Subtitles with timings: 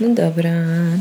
[0.00, 0.50] No dobra,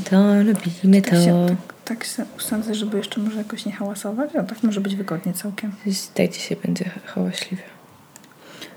[0.09, 1.09] to robimy to.
[1.09, 4.81] Tak się, tak, tak się usądzę, żeby jeszcze może jakoś nie hałasować, a tak może
[4.81, 5.71] być wygodnie całkiem.
[6.13, 7.63] Tak dzisiaj będzie hałaśliwie.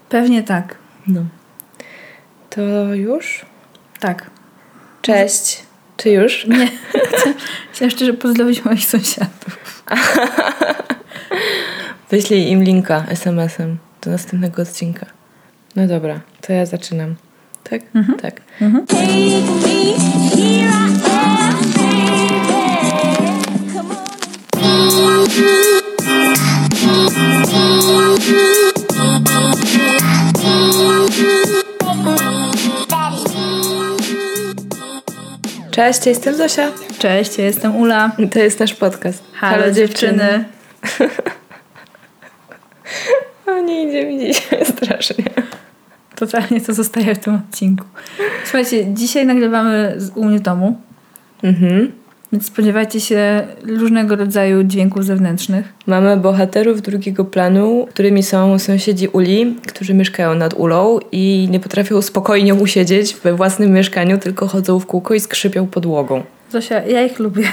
[0.09, 0.79] Pewnie tak.
[1.07, 1.25] No.
[2.51, 2.63] To
[2.95, 3.45] już?
[4.01, 4.31] Tak.
[5.03, 5.63] Cześć.
[5.97, 6.47] Czy już?
[6.47, 6.69] Nie.
[7.73, 9.85] Chciałam szczerze pozdrowić moich sąsiadów.
[12.11, 15.07] Wyślij im linka SMS-em do następnego odcinka.
[15.77, 17.15] No dobra, to ja zaczynam.
[17.71, 17.81] Tak?
[17.95, 18.19] Mhm.
[18.19, 18.41] Tak.
[18.61, 18.87] Mhm.
[18.93, 19.47] I.
[35.77, 36.71] Cześć, jestem Zosia.
[36.99, 38.11] Cześć, ja jestem Ula.
[38.33, 39.25] To jest nasz podcast.
[39.33, 40.45] Halo, dziewczyny.
[43.47, 45.25] O, nie idzie mi dzisiaj strasznie.
[46.17, 47.85] Totalnie to zostaje w tym odcinku.
[48.45, 50.77] Słuchajcie, dzisiaj nagrywamy z, u mnie w domu,
[51.43, 51.93] Mhm.
[52.33, 55.73] więc spodziewajcie się różnego rodzaju dźwięków zewnętrznych.
[55.87, 62.03] Mamy bohaterów drugiego planu, którymi są sąsiedzi Uli, którzy mieszkają nad Ulą i nie potrafią
[62.03, 66.23] spokojnie usiedzieć we własnym mieszkaniu, tylko chodzą w kółko i skrzypią podłogą.
[66.53, 67.45] Zosia, ja ich lubię.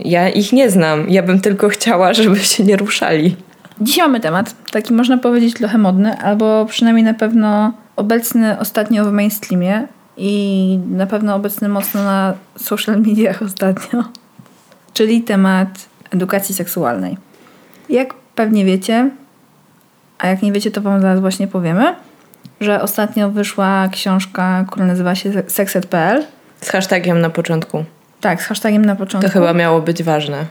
[0.00, 1.10] Ja ich nie znam.
[1.10, 3.36] Ja bym tylko chciała, żeby się nie ruszali.
[3.80, 9.12] Dzisiaj mamy temat, taki można powiedzieć trochę modny, albo przynajmniej na pewno obecny ostatnio w
[9.12, 14.04] mainstreamie i na pewno obecny mocno na social mediach ostatnio,
[14.94, 15.68] czyli temat
[16.10, 17.16] edukacji seksualnej.
[17.88, 19.10] Jak pewnie wiecie,
[20.18, 21.94] a jak nie wiecie, to wam zaraz właśnie powiemy,
[22.60, 26.24] że ostatnio wyszła książka, która nazywa się sexed.pl.
[26.60, 27.84] Z hashtagiem na początku.
[28.20, 29.28] Tak, z hashtagiem na początku.
[29.28, 30.36] To chyba miało być ważne.
[30.36, 30.46] Ten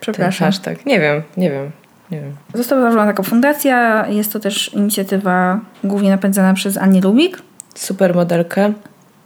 [0.00, 0.46] Przepraszam.
[0.46, 0.86] hashtag.
[0.86, 1.70] Nie wiem, nie wiem,
[2.12, 2.36] nie wiem.
[2.54, 4.06] Została założona taka fundacja.
[4.08, 7.42] Jest to też inicjatywa głównie napędzana przez Anię Lubik.
[7.74, 8.72] Supermodelkę,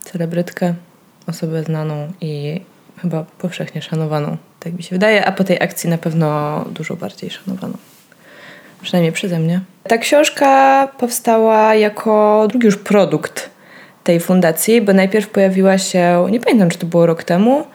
[0.00, 0.74] celebrytkę,
[1.26, 2.60] osobę znaną i
[3.02, 7.30] chyba powszechnie szanowaną, tak mi się wydaje, a po tej akcji na pewno dużo bardziej
[7.30, 7.74] szanowaną.
[8.82, 9.60] Przynajmniej przeze mnie.
[9.88, 13.50] Ta książka powstała jako drugi już produkt
[14.04, 17.66] tej fundacji, bo najpierw pojawiła się, nie pamiętam czy to było rok temu,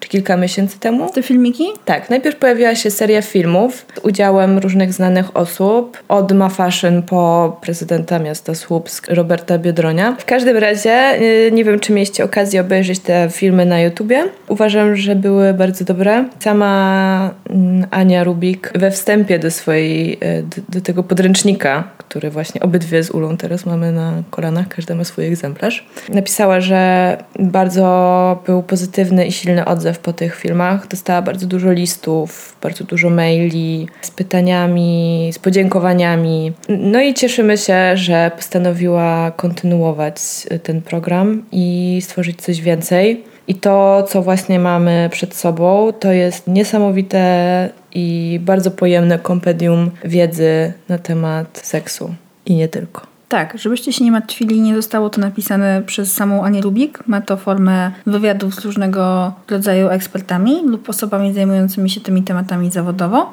[0.00, 1.10] czy kilka miesięcy temu.
[1.12, 1.66] Te filmiki?
[1.84, 7.56] Tak, najpierw pojawiła się seria filmów z udziałem różnych znanych osób, od Ma Fashion po
[7.60, 10.16] prezydenta miasta Słupsk Roberta Biedronia.
[10.18, 14.24] W każdym razie, y, nie wiem czy mieliście okazję obejrzeć te filmy na YouTubie.
[14.48, 16.24] Uważam, że były bardzo dobre.
[16.40, 22.60] Sama mm, Ania Rubik we wstępie do swojej, y, do, do tego podręcznika, który właśnie
[22.60, 28.62] obydwie z Ulą teraz mamy na kolanach, każda ma swój egzemplarz, napisała, że bardzo był
[28.62, 30.88] pozytywny i silny odzew po tych filmach.
[30.88, 36.52] Dostała bardzo dużo listów, bardzo dużo maili z pytaniami, z podziękowaniami.
[36.68, 40.16] No i cieszymy się, że postanowiła kontynuować
[40.62, 43.24] ten program i stworzyć coś więcej.
[43.48, 50.72] I to, co właśnie mamy przed sobą, to jest niesamowite i bardzo pojemne kompendium wiedzy
[50.88, 52.14] na temat seksu.
[52.46, 53.15] I nie tylko.
[53.28, 57.06] Tak, żebyście się nie martwili, nie zostało to napisane przez samą Anię Lubik.
[57.06, 63.32] Ma to formę wywiadów z różnego rodzaju ekspertami lub osobami zajmującymi się tymi tematami zawodowo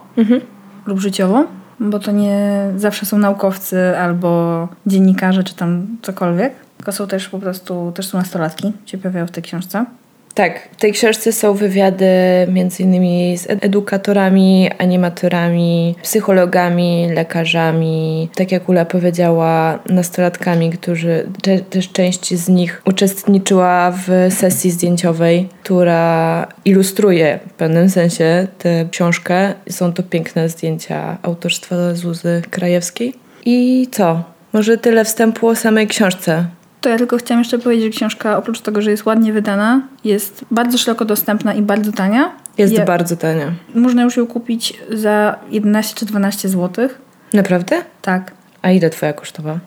[0.85, 1.45] lub życiowo,
[1.79, 7.39] bo to nie zawsze są naukowcy albo dziennikarze czy tam cokolwiek, tylko są też po
[7.39, 9.85] prostu, też są nastolatki, się pojawiają w tej książce.
[10.33, 12.05] Tak, w tej książce są wywiady
[12.47, 21.91] między innymi z edukatorami, animatorami, psychologami, lekarzami, tak jak Ula powiedziała, nastolatkami, którzy te, też
[21.91, 29.53] część z nich uczestniczyła w sesji zdjęciowej, która ilustruje w pewnym sensie tę książkę.
[29.69, 33.13] Są to piękne zdjęcia autorstwa Zuzy Krajewskiej.
[33.45, 34.23] I co?
[34.53, 36.45] Może tyle wstępu o samej książce.
[36.83, 40.45] To ja tylko chciałam jeszcze powiedzieć, że książka oprócz tego, że jest ładnie wydana, jest
[40.51, 42.31] bardzo szeroko dostępna i bardzo tania.
[42.57, 43.51] Jest Ja- bardzo tania.
[43.75, 46.89] Można już ją kupić za 11 czy 12 zł.
[47.33, 47.81] Naprawdę?
[48.01, 48.31] Tak.
[48.61, 49.59] A ile twoja kosztowała?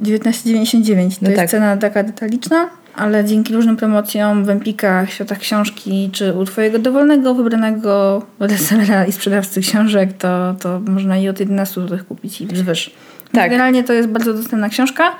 [0.00, 1.50] 19,99 to No jest tak.
[1.50, 7.34] cena taka detaliczna, ale dzięki różnym promocjom w Empikach, światach książki, czy u twojego dowolnego,
[7.34, 12.90] wybranego resellera i sprzedawcy książek, to, to można i od 11 zł kupić i wzwyż.
[13.32, 13.50] Tak.
[13.50, 15.12] Generalnie to jest bardzo dostępna książka.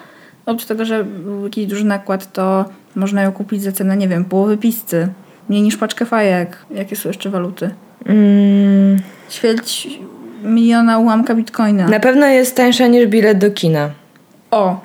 [0.47, 2.65] Oprócz tego, że był jakiś duży nakład, to
[2.95, 5.09] można ją kupić za cenę, nie wiem, połowy pizzy,
[5.49, 6.57] mniej niż paczkę fajek.
[6.71, 7.71] Jakie są jeszcze waluty?
[8.07, 8.97] Mm,
[9.31, 9.89] Ćwierć
[10.45, 11.89] miliona ułamka bitcoina.
[11.89, 13.91] na pewno jest tańsza niż bilet do kina.
[14.51, 14.81] O,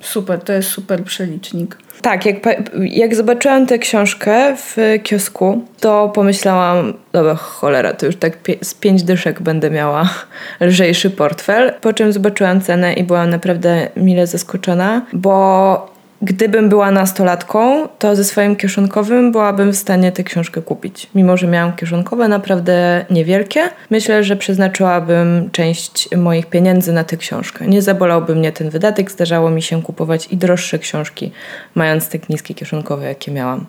[0.00, 1.76] super, to jest super przelicznik.
[2.02, 2.36] Tak, jak,
[2.80, 9.02] jak zobaczyłam tę książkę w kiosku, to pomyślałam, dobra, cholera, to już tak z pięć
[9.02, 10.08] dyszek będę miała
[10.60, 11.72] lżejszy portfel.
[11.80, 18.24] Po czym zobaczyłam cenę i byłam naprawdę mile zaskoczona, bo gdybym była nastolatką, to ze
[18.24, 21.10] swoim kieszonkowym byłabym w stanie tę książkę kupić.
[21.14, 27.66] Mimo, że miałam kieszonkowe naprawdę niewielkie, myślę, że przeznaczyłabym część moich pieniędzy na tę książkę.
[27.66, 31.32] Nie zabolałby mnie ten wydatek, zdarzało mi się kupować i droższe książki,
[31.74, 33.66] mając tak niskie kieszonkowe, jakie miałam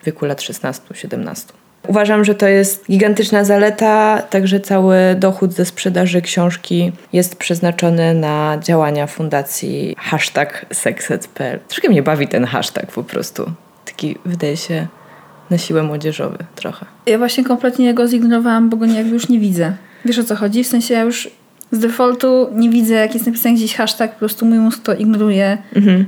[0.00, 1.67] w wieku lat 16-17.
[1.88, 8.58] Uważam, że to jest gigantyczna zaleta, także cały dochód ze sprzedaży książki jest przeznaczony na
[8.62, 11.58] działania fundacji hashtag sexet.pl.
[11.68, 13.52] Troszkę mnie bawi ten hashtag po prostu.
[13.84, 14.86] Taki wydaje się
[15.50, 16.86] na siłę młodzieżowy trochę.
[17.06, 19.72] Ja właśnie kompletnie go zignorowałam, bo go nie, jakby już nie widzę.
[20.04, 20.64] Wiesz o co chodzi?
[20.64, 21.30] W sensie ja już
[21.72, 25.58] z defaultu nie widzę, jak jest napisany gdzieś hashtag, po prostu mój mózg to ignoruje,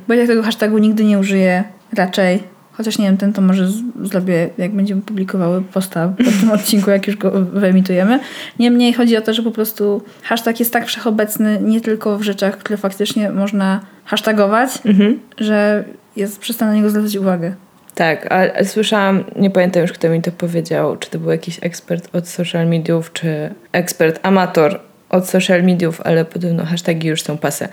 [0.08, 2.42] bo ja tego hashtagu nigdy nie użyję raczej.
[2.72, 3.68] Chociaż nie wiem, ten to może
[4.02, 8.20] zrobię, jak będziemy publikowały posta po tym odcinku, jak już go wyemitujemy.
[8.58, 12.58] Niemniej chodzi o to, że po prostu hashtag jest tak wszechobecny nie tylko w rzeczach,
[12.58, 14.70] które faktycznie można hashtagować,
[15.38, 15.84] że
[16.16, 17.54] jest przestane na niego zwracać uwagę.
[17.94, 21.58] Tak, a a słyszałam, nie pamiętam już kto mi to powiedział, czy to był jakiś
[21.62, 27.38] ekspert od social mediów, czy ekspert amator od social mediów, ale podobno hasztagi już są
[27.38, 27.68] pase.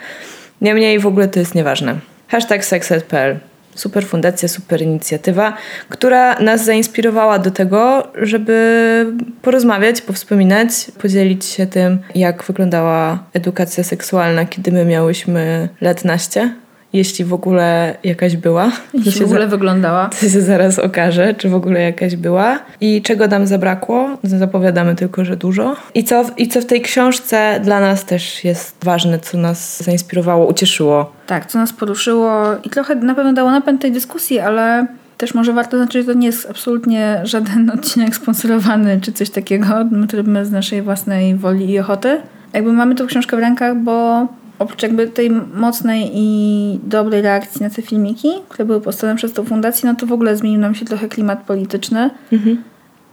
[0.61, 1.95] Niemniej w ogóle to jest nieważne.
[2.27, 3.39] Hashtag sexed.pl
[3.77, 5.53] Super fundacja, super inicjatywa,
[5.89, 9.05] która nas zainspirowała do tego, żeby
[9.41, 10.69] porozmawiać, powspominać,
[11.01, 16.53] podzielić się tym, jak wyglądała edukacja seksualna, kiedy my miałyśmy lat naście,
[16.93, 18.71] jeśli w ogóle jakaś była.
[18.93, 20.09] Jeśli się w ogóle za- wyglądała.
[20.21, 24.09] to się zaraz okaże, czy w ogóle jakaś była i czego nam zabrakło.
[24.23, 25.75] Zapowiadamy tylko, że dużo.
[25.93, 30.47] I co, I co w tej książce dla nas też jest ważne, co nas zainspirowało,
[30.47, 31.11] ucieszyło.
[31.27, 34.87] Tak, co nas poruszyło i trochę na pewno dało napęd tej dyskusji, ale
[35.17, 39.65] też może warto zaznaczyć, że to nie jest absolutnie żaden odcinek sponsorowany czy coś takiego.
[39.91, 42.21] My to robimy z naszej własnej woli i ochoty.
[42.53, 44.27] Jakby mamy tą książkę w rękach, bo
[44.59, 49.45] oprócz jakby tej mocnej i dobrej reakcji na te filmiki, które były postawione przez tą
[49.45, 52.09] fundację, no to w ogóle zmienił nam się trochę klimat polityczny.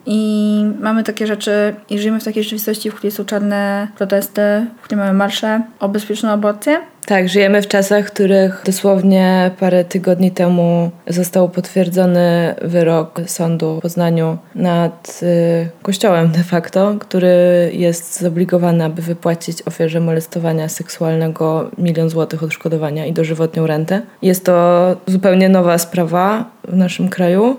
[0.06, 4.82] I mamy takie rzeczy, i żyjemy w takiej rzeczywistości, w której są czarne protesty, w
[4.82, 6.80] której mamy marsze o bezpieczną aborcję.
[7.06, 13.82] Tak, żyjemy w czasach, w których dosłownie parę tygodni temu został potwierdzony wyrok sądu w
[13.82, 22.10] Poznaniu nad y, kościołem de facto, który jest zobligowany, aby wypłacić ofierze molestowania seksualnego milion
[22.10, 24.02] złotych odszkodowania i dożywotnią rentę.
[24.22, 27.56] Jest to zupełnie nowa sprawa w naszym kraju.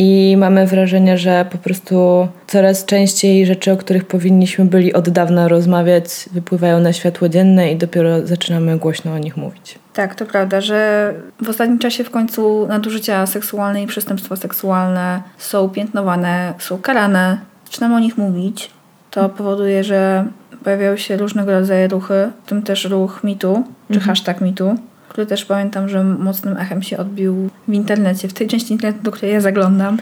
[0.00, 5.48] I mamy wrażenie, że po prostu coraz częściej rzeczy, o których powinniśmy byli od dawna
[5.48, 9.78] rozmawiać, wypływają na światło dzienne i dopiero zaczynamy głośno o nich mówić.
[9.94, 15.68] Tak, to prawda, że w ostatnim czasie w końcu nadużycia seksualne i przestępstwa seksualne są
[15.68, 17.38] piętnowane, są karane.
[17.64, 18.70] Zaczynamy o nich mówić.
[19.10, 20.24] To powoduje, że
[20.64, 24.78] pojawiają się różnego rodzaju ruchy, w tym też ruch mitu, czy hashtag mitu,
[25.18, 29.10] który też pamiętam, że mocnym echem się odbił w internecie, w tej części internetu, do
[29.10, 29.98] której ja zaglądam.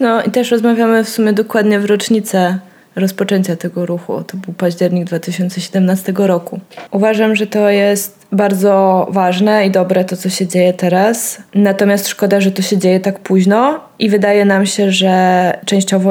[0.00, 2.58] No i też rozmawiamy w sumie dokładnie w rocznicę
[2.96, 4.22] rozpoczęcia tego ruchu.
[4.26, 6.60] To był październik 2017 roku.
[6.90, 11.38] Uważam, że to jest bardzo ważne i dobre to, co się dzieje teraz.
[11.54, 16.10] Natomiast szkoda, że to się dzieje tak późno i wydaje nam się, że częściowo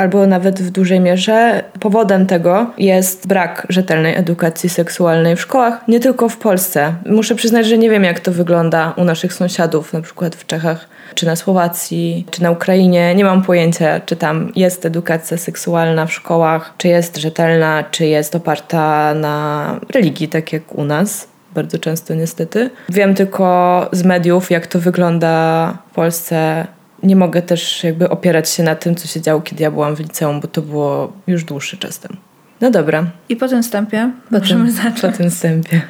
[0.00, 6.00] albo nawet w dużej mierze powodem tego jest brak rzetelnej edukacji seksualnej w szkołach, nie
[6.00, 6.94] tylko w Polsce.
[7.06, 10.88] Muszę przyznać, że nie wiem, jak to wygląda u naszych sąsiadów, na przykład w Czechach,
[11.14, 13.14] czy na Słowacji, czy na Ukrainie.
[13.14, 18.34] Nie mam pojęcia, czy tam jest edukacja seksualna w szkołach, czy jest rzetelna, czy jest
[18.34, 21.28] oparta na religii, tak jak u nas.
[21.54, 22.70] Bardzo często niestety.
[22.88, 26.66] Wiem tylko z mediów, jak to wygląda w Polsce.
[27.02, 30.00] Nie mogę też jakby opierać się na tym, co się działo, kiedy ja byłam w
[30.00, 32.16] liceum, bo to było już dłuższy czas temu.
[32.60, 35.00] No dobra, I po tym wstępie po możemy tym, zacząć.
[35.00, 35.82] po tym wstępie.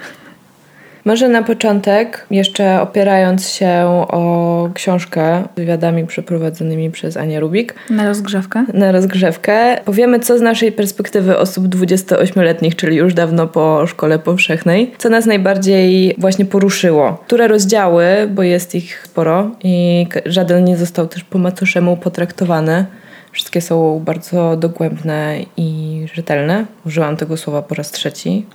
[1.05, 3.71] Może na początek, jeszcze opierając się
[4.09, 8.65] o książkę z wywiadami przeprowadzonymi przez Anię Rubik, Na rozgrzewkę.
[8.75, 9.77] na rozgrzewkę.
[9.85, 15.27] Powiemy, co z naszej perspektywy osób 28-letnich, czyli już dawno po szkole powszechnej, co nas
[15.27, 17.23] najbardziej właśnie poruszyło.
[17.27, 22.87] Które rozdziały, bo jest ich sporo i żaden nie został też po macoszemu potraktowany.
[23.33, 26.65] Wszystkie są bardzo dogłębne i rzetelne.
[26.87, 28.47] Użyłam tego słowa po raz trzeci.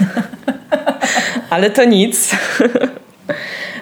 [1.50, 2.30] Ale to nic.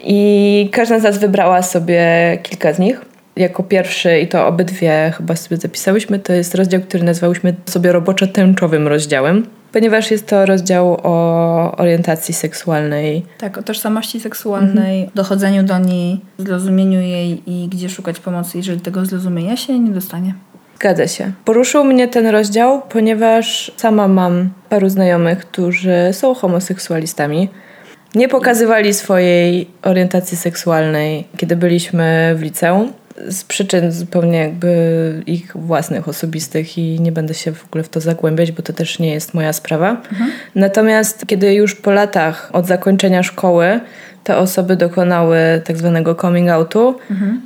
[0.05, 2.03] I każda z nas wybrała sobie
[2.43, 3.01] kilka z nich.
[3.37, 8.27] Jako pierwszy, i to obydwie chyba sobie zapisałyśmy, to jest rozdział, który nazwałyśmy sobie roboczo
[8.27, 13.23] tęczowym rozdziałem, ponieważ jest to rozdział o orientacji seksualnej.
[13.39, 19.05] Tak, o tożsamości seksualnej, dochodzeniu do niej, zrozumieniu jej i gdzie szukać pomocy, jeżeli tego
[19.05, 20.35] zrozumienia się nie dostanie.
[20.79, 21.33] Zgadza się.
[21.45, 27.49] Poruszył mnie ten rozdział, ponieważ sama mam paru znajomych, którzy są homoseksualistami.
[28.15, 32.93] Nie pokazywali swojej orientacji seksualnej, kiedy byliśmy w liceum.
[33.29, 38.01] Z przyczyn zupełnie jakby ich własnych, osobistych i nie będę się w ogóle w to
[38.01, 40.03] zagłębiać, bo to też nie jest moja sprawa.
[40.55, 43.81] Natomiast kiedy już po latach od zakończenia szkoły
[44.29, 46.99] te osoby dokonały tak zwanego coming outu,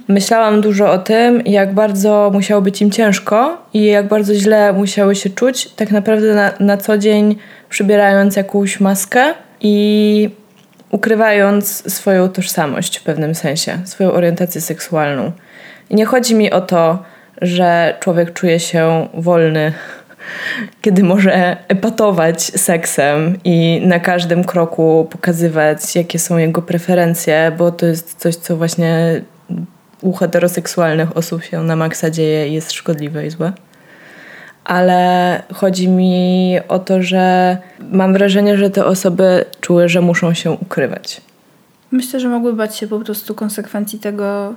[0.09, 5.15] myślałam dużo o tym, jak bardzo musiało być im ciężko i jak bardzo źle musiały
[5.15, 7.37] się czuć, tak naprawdę na, na co dzień
[7.69, 10.31] przybierając jakąś maskę i
[10.91, 15.33] ukrywając swoją tożsamość w pewnym sensie, swoją orientację seksualną.
[15.91, 17.03] I nie chodzi mi o to,
[17.43, 19.73] że człowiek czuje się wolny,
[20.83, 27.87] kiedy może epatować seksem i na każdym kroku pokazywać, jakie są jego preferencje, bo to
[27.87, 29.23] jest coś, co właśnie
[30.01, 33.53] u heteroseksualnych osób się na maksa dzieje i jest szkodliwe i złe.
[34.65, 37.57] Ale chodzi mi o to, że
[37.93, 41.21] mam wrażenie, że te osoby czuły, że muszą się ukrywać.
[41.91, 44.55] Myślę, że mogły bać się po prostu konsekwencji tego,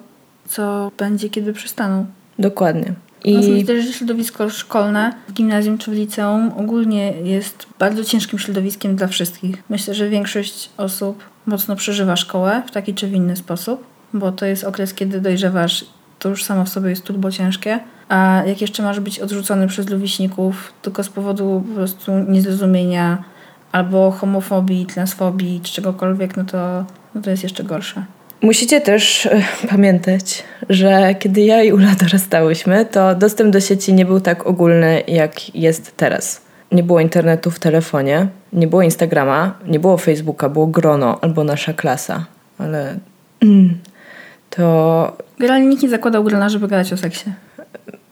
[0.47, 2.05] co będzie, kiedy przestaną.
[2.39, 2.93] Dokładnie.
[3.25, 3.37] I...
[3.37, 9.07] Myślę, że środowisko szkolne w gimnazjum czy w liceum ogólnie jest bardzo ciężkim środowiskiem dla
[9.07, 9.63] wszystkich.
[9.69, 14.45] Myślę, że większość osób mocno przeżywa szkołę w taki czy w inny sposób, bo to
[14.45, 15.85] jest okres, kiedy dojrzewasz,
[16.19, 17.79] to już samo w sobie jest turbo ciężkie.
[18.09, 23.23] A jak jeszcze masz być odrzucony przez rówieśników tylko z powodu po prostu niezrozumienia
[23.71, 28.05] albo homofobii, transfobii czy czegokolwiek, no to, no to jest jeszcze gorsze.
[28.45, 34.05] Musicie też e, pamiętać, że kiedy ja i Ula dorastałyśmy, to dostęp do sieci nie
[34.05, 36.41] był tak ogólny, jak jest teraz.
[36.71, 41.73] Nie było internetu w telefonie, nie było Instagrama, nie było Facebooka, było grono albo nasza
[41.73, 42.25] klasa.
[42.57, 42.97] Ale
[43.41, 43.77] mm,
[44.49, 45.17] to
[45.81, 47.29] nie zakładał grona, żeby gadać o seksie.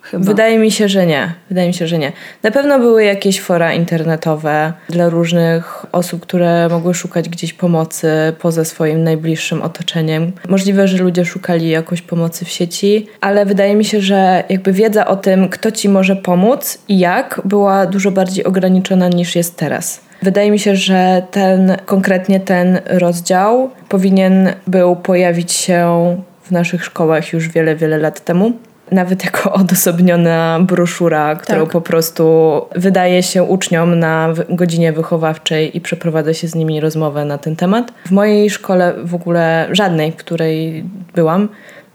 [0.04, 0.26] Chyba.
[0.26, 1.34] Wydaje mi się, że nie.
[1.50, 2.12] Wydaje mi się, że nie.
[2.44, 8.08] Na pewno były jakieś fora internetowe dla różnych osób, które mogły szukać gdzieś pomocy
[8.40, 10.32] poza swoim najbliższym otoczeniem.
[10.50, 15.08] Możliwe, że ludzie szukali jakoś pomocy w sieci, ale wydaje mi się, że jakby wiedza
[15.08, 20.02] o tym, kto ci może pomóc i jak, była dużo bardziej ograniczona niż jest teraz.
[20.22, 27.34] Wydaje mi się, że ten, konkretnie ten rozdział powinien był pojawić się w naszych szkołach
[27.34, 28.54] już wiele, wiele lat temu.
[28.94, 31.72] Nawet jako odosobniona broszura, którą Tak.
[31.72, 37.38] po prostu wydaje się uczniom na godzinie wychowawczej i przeprowadza się z nimi rozmowę na
[37.38, 37.92] ten temat.
[38.06, 40.84] W mojej szkole w ogóle żadnej, w której
[41.16, 41.50] byłam,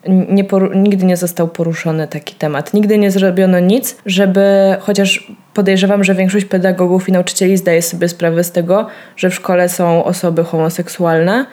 [0.09, 2.75] nie nigdy nie został poruszony taki temat.
[2.75, 8.45] Nigdy nie zrobiono nic, żeby, chociaż podejrzewam, że większość pedagogów i nauczycieli zdaje sobie sprawę
[8.45, 8.87] z tego,
[9.17, 11.47] że w szkole są osoby homoseksualne.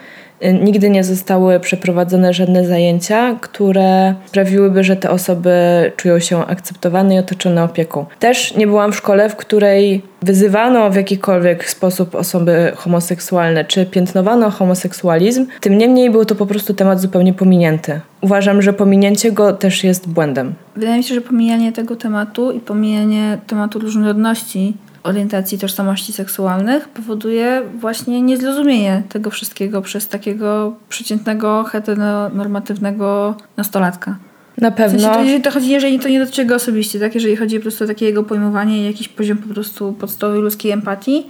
[0.44, 5.52] Y, Nigdy nie zostały przeprowadzone żadne zajęcia, które sprawiłyby, że te osoby
[5.98, 8.06] czują się akceptowane i otoczone opieką.
[8.20, 14.52] Też nie byłam w szkole, w której wyzywano w jakikolwiek sposób osoby homoseksualne, czy piętnowano
[14.52, 15.46] homoseksualizm.
[15.62, 18.00] Tym niemniej był to po prostu temat zupełnie pominięty.
[18.22, 20.54] Uważam, że pominięcie go też jest błędem.
[20.76, 24.74] Wydaje mi się, że pomijanie tego tematu i pomijanie tematu różnorodności
[25.06, 34.18] orientacji tożsamości seksualnych powoduje właśnie niezrozumienie tego wszystkiego przez takiego przeciętnego, heteronormatywnego nastolatka.
[34.58, 35.14] Na W sensie, pewno.
[35.14, 37.16] to, jeżeli to chodzi, jeżeli to nie dotyczy go osobiście, tak?
[37.16, 40.72] Jeżeli chodzi po prostu o takie jego pojmowanie i jakiś poziom po prostu podstawowej ludzkiej
[40.72, 41.28] empatii,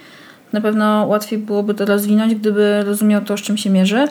[0.53, 4.07] na pewno łatwiej byłoby to rozwinąć, gdyby rozumiał to, z czym się mierzy.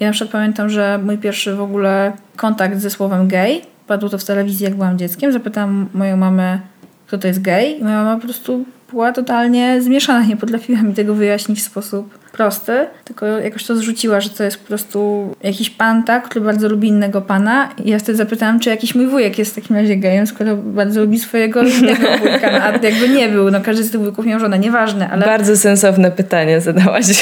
[0.00, 4.18] Ja na przykład pamiętam, że mój pierwszy w ogóle kontakt ze słowem gay, padło to
[4.18, 6.58] w telewizji, jak byłam dzieckiem, zapytałam moją mamę,
[7.06, 10.94] kto to jest gay i moja mama po prostu była totalnie zmieszana, nie potrafiła mi
[10.94, 12.72] tego wyjaśnić w sposób prosty,
[13.04, 16.88] tylko jakoś to zrzuciła, że to jest po prostu jakiś pan, tak, który bardzo lubi
[16.88, 17.68] innego pana.
[17.84, 21.00] I ja wtedy zapytałam, czy jakiś mój wujek jest w takim razie gejem, skoro bardzo
[21.00, 24.40] lubi swojego innego wujka, no, a jakby nie był, no każdy z tych wujków miał
[24.40, 25.26] żonę, nieważne, ale...
[25.26, 27.06] Bardzo sensowne pytanie zadałaś.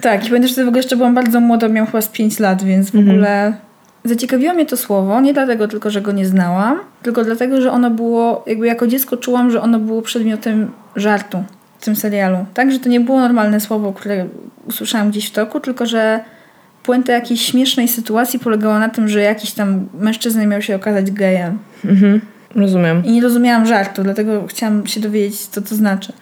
[0.00, 2.38] Tak, i pamiętam, że wtedy w ogóle jeszcze byłam bardzo młoda, miałam chyba z 5
[2.38, 3.52] lat, więc w ogóle
[4.04, 7.90] zaciekawiło mnie to słowo, nie dlatego tylko, że go nie znałam, tylko dlatego, że ono
[7.90, 11.44] było, jakby jako dziecko czułam, że ono było przedmiotem żartu
[11.78, 12.46] w tym serialu.
[12.54, 14.26] Tak, że to nie było normalne słowo, które
[14.66, 16.20] usłyszałam gdzieś w toku, tylko że
[16.82, 21.58] puenta jakiejś śmiesznej sytuacji polegała na tym, że jakiś tam mężczyzna miał się okazać gejem.
[21.84, 22.20] Mhm,
[22.54, 23.04] rozumiem.
[23.04, 26.12] I nie rozumiałam żartu, dlatego chciałam się dowiedzieć, co to znaczy.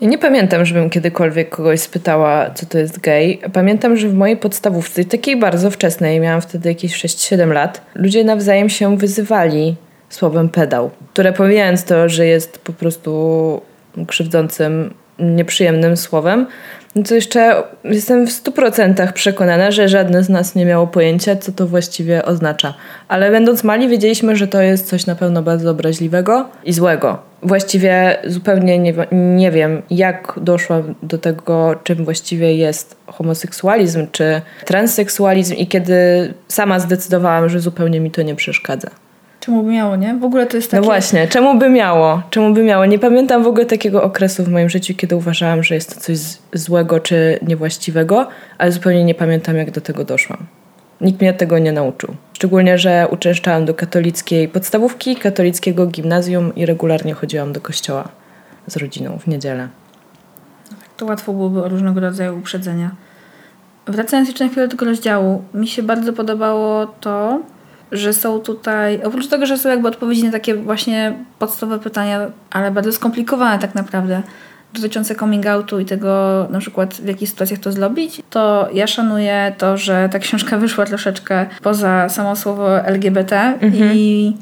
[0.00, 3.40] Ja nie pamiętam, żebym kiedykolwiek kogoś spytała, co to jest gej.
[3.52, 8.68] Pamiętam, że w mojej podstawówce, takiej bardzo wczesnej, miałam wtedy jakieś 6-7 lat, ludzie nawzajem
[8.68, 9.76] się wyzywali
[10.08, 13.60] słowem pedał, które pomijając to, że jest po prostu
[14.06, 16.46] krzywdzącym, nieprzyjemnym słowem,
[16.96, 21.52] no to jeszcze jestem w 100% przekonana, że żadne z nas nie miało pojęcia, co
[21.52, 22.74] to właściwie oznacza.
[23.08, 27.18] Ale będąc mali, wiedzieliśmy, że to jest coś na pewno bardzo obraźliwego i złego.
[27.42, 35.54] Właściwie zupełnie nie, nie wiem, jak doszłam do tego, czym właściwie jest homoseksualizm czy transseksualizm,
[35.54, 35.94] i kiedy
[36.48, 38.90] sama zdecydowałam, że zupełnie mi to nie przeszkadza.
[39.40, 40.14] Czemu by miało, nie?
[40.14, 40.84] W ogóle to jest No takie...
[40.84, 42.22] właśnie, czemu by miało?
[42.30, 42.86] Czemu by miało?
[42.86, 46.18] Nie pamiętam w ogóle takiego okresu w moim życiu, kiedy uważałam, że jest to coś
[46.52, 48.28] złego czy niewłaściwego,
[48.58, 50.46] ale zupełnie nie pamiętam, jak do tego doszłam.
[51.00, 52.14] Nikt mnie tego nie nauczył.
[52.32, 58.08] Szczególnie, że uczęszczałam do katolickiej podstawówki, katolickiego gimnazjum i regularnie chodziłam do kościoła
[58.66, 59.68] z rodziną w niedzielę.
[60.96, 62.90] To łatwo byłoby o różnego rodzaju uprzedzenia.
[63.86, 67.40] Wracając jeszcze na chwilę do tego rozdziału, mi się bardzo podobało to,
[67.92, 72.70] że są tutaj, oprócz tego, że są jakby odpowiedzi na takie właśnie podstawowe pytania, ale
[72.70, 74.22] bardzo skomplikowane tak naprawdę,
[74.74, 79.54] dotyczące coming outu i tego na przykład w jakich sytuacjach to zrobić, to ja szanuję
[79.58, 83.58] to, że ta książka wyszła troszeczkę poza samo słowo LGBT
[83.94, 84.32] i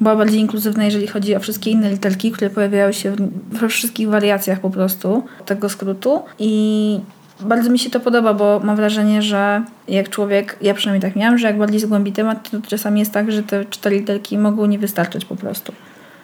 [0.00, 3.16] była bardziej inkluzywna, jeżeli chodzi o wszystkie inne literki, które pojawiały się
[3.50, 6.22] we wszystkich wariacjach po prostu tego skrótu.
[6.38, 7.00] I
[7.40, 11.38] bardzo mi się to podoba, bo mam wrażenie, że jak człowiek, ja przynajmniej tak miałam,
[11.38, 14.78] że jak bardziej zgłębi temat, to czasami jest tak, że te cztery literki mogą nie
[14.78, 15.72] wystarczyć po prostu.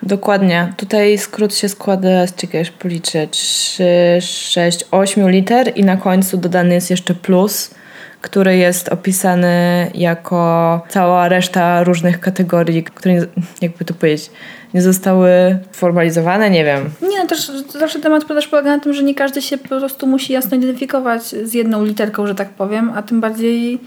[0.03, 0.73] Dokładnie.
[0.77, 3.85] Tutaj skrót się składa z, aż policzę, 3,
[4.21, 7.75] 6, 8 liter i na końcu dodany jest jeszcze plus,
[8.23, 13.27] który jest opisany jako cała reszta różnych kategorii, które, nie-
[13.61, 14.31] jakby to powiedzieć,
[14.75, 16.91] nie zostały formalizowane, nie wiem.
[17.11, 20.07] Nie, no też zawsze temat też polega na tym, że nie każdy się po prostu
[20.07, 23.79] musi jasno identyfikować z jedną literką, że tak powiem, a tym bardziej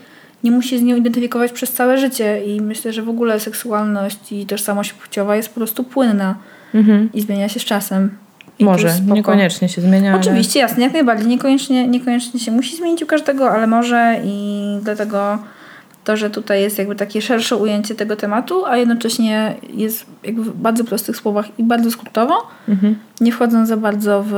[0.44, 2.46] nie musi z nią identyfikować przez całe życie.
[2.46, 6.36] I myślę, że w ogóle seksualność i tożsamość płciowa jest po prostu płynna
[7.14, 8.18] i zmienia się z czasem.
[8.60, 10.12] I Może, niekoniecznie się zmienia.
[10.12, 11.28] ale- Oczywiście, jasne, jak najbardziej.
[11.28, 15.38] Niekoniecznie, niekoniecznie się musi zmienić u każdego, ale może i dlatego
[16.04, 20.54] to, że tutaj jest jakby takie szersze ujęcie tego tematu, a jednocześnie jest jakby w
[20.62, 22.36] bardzo prostych słowach i bardzo skrótowo,
[22.70, 22.96] Mhm.
[23.22, 24.34] nie wchodząc za bardzo w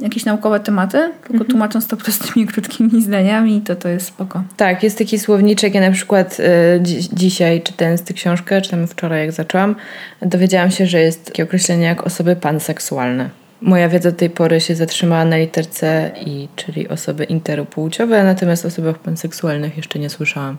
[0.00, 1.50] jakieś naukowe tematy, tylko Mhm.
[1.50, 4.42] tłumacząc to prostymi, krótkimi zdaniami, to to jest spoko.
[4.56, 5.74] Tak, jest taki słowniczek.
[5.74, 9.76] Ja na przykład y, dzi- dzisiaj czytając tę książkę, czy tam wczoraj jak zaczęłam,
[10.22, 13.30] dowiedziałam się, że jest takie określenie jak osoby panseksualne.
[13.60, 18.68] Moja wiedza do tej pory się zatrzymała na literce I, czyli osoby interopłciowe, natomiast o
[18.68, 20.56] osobach panseksualnych jeszcze nie słyszałam.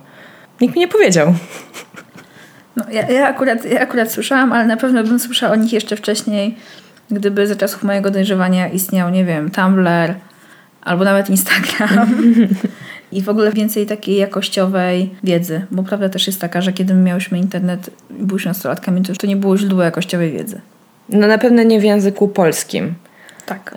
[0.62, 1.34] Nikt mi nie powiedział.
[2.76, 5.96] No, ja, ja, akurat, ja akurat słyszałam, ale na pewno bym słyszała o nich jeszcze
[5.96, 6.56] wcześniej,
[7.12, 10.13] gdyby za czasów mojego dojrzewania istniał, nie wiem, Tumblr
[10.82, 12.10] albo nawet Instagram.
[13.12, 17.04] I w ogóle więcej takiej jakościowej wiedzy, bo prawda też jest taka, że kiedy my
[17.04, 20.62] miałyśmy internet i byłyśmy nastolatkami, to już to nie było źródło jakościowej wiedzy.
[21.10, 22.93] No na pewno nie w języku polskim.
[23.45, 23.76] Tak.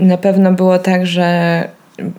[0.00, 1.68] Na pewno było tak, że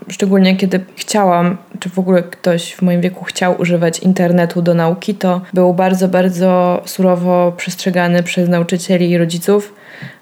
[0.10, 5.15] szczególnie kiedy chciałam, czy w ogóle ktoś w moim wieku chciał używać internetu do nauki,
[5.15, 9.74] to był bardzo, bardzo surowo przestrzegany przez nauczycieli i rodziców,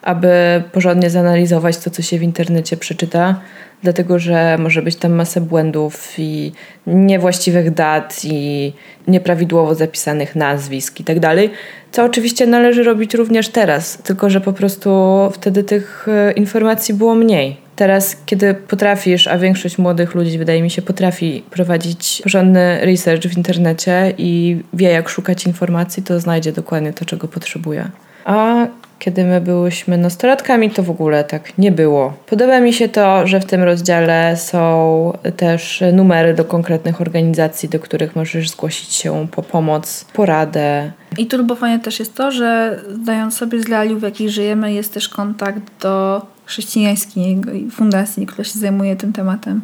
[0.02, 3.40] aby porządnie zanalizować to, co się w internecie przeczyta,
[3.84, 6.52] dlatego że może być tam masa błędów i
[6.88, 8.74] niewłaściwych dat i
[9.08, 11.50] nieprawidłowo zapisanych nazwisk i tak dalej,
[11.92, 14.90] co oczywiście należy robić również teraz, tylko że po prostu
[15.34, 17.71] wtedy tych e, informacji było mniej.
[17.82, 23.38] Teraz, kiedy potrafisz, a większość młodych ludzi, wydaje mi się, potrafi prowadzić porządny research w
[23.38, 27.90] internecie i wie, jak szukać informacji, to znajdzie dokładnie to, czego potrzebuje.
[28.26, 28.68] A
[29.00, 32.14] kiedy my byłyśmy nastolatkami, to w ogóle tak nie było.
[32.30, 37.80] Podoba mi się to, że w tym rozdziale są też numery do konkretnych organizacji, do
[37.80, 40.92] których możesz zgłosić się po pomoc, poradę.
[41.18, 45.10] I turbofajne też jest to, że zdając sobie z realiów, w jakich żyjemy, jest też
[45.10, 49.62] kontakt do chrześcijańskiej fundacji, która się zajmuje tym tematem.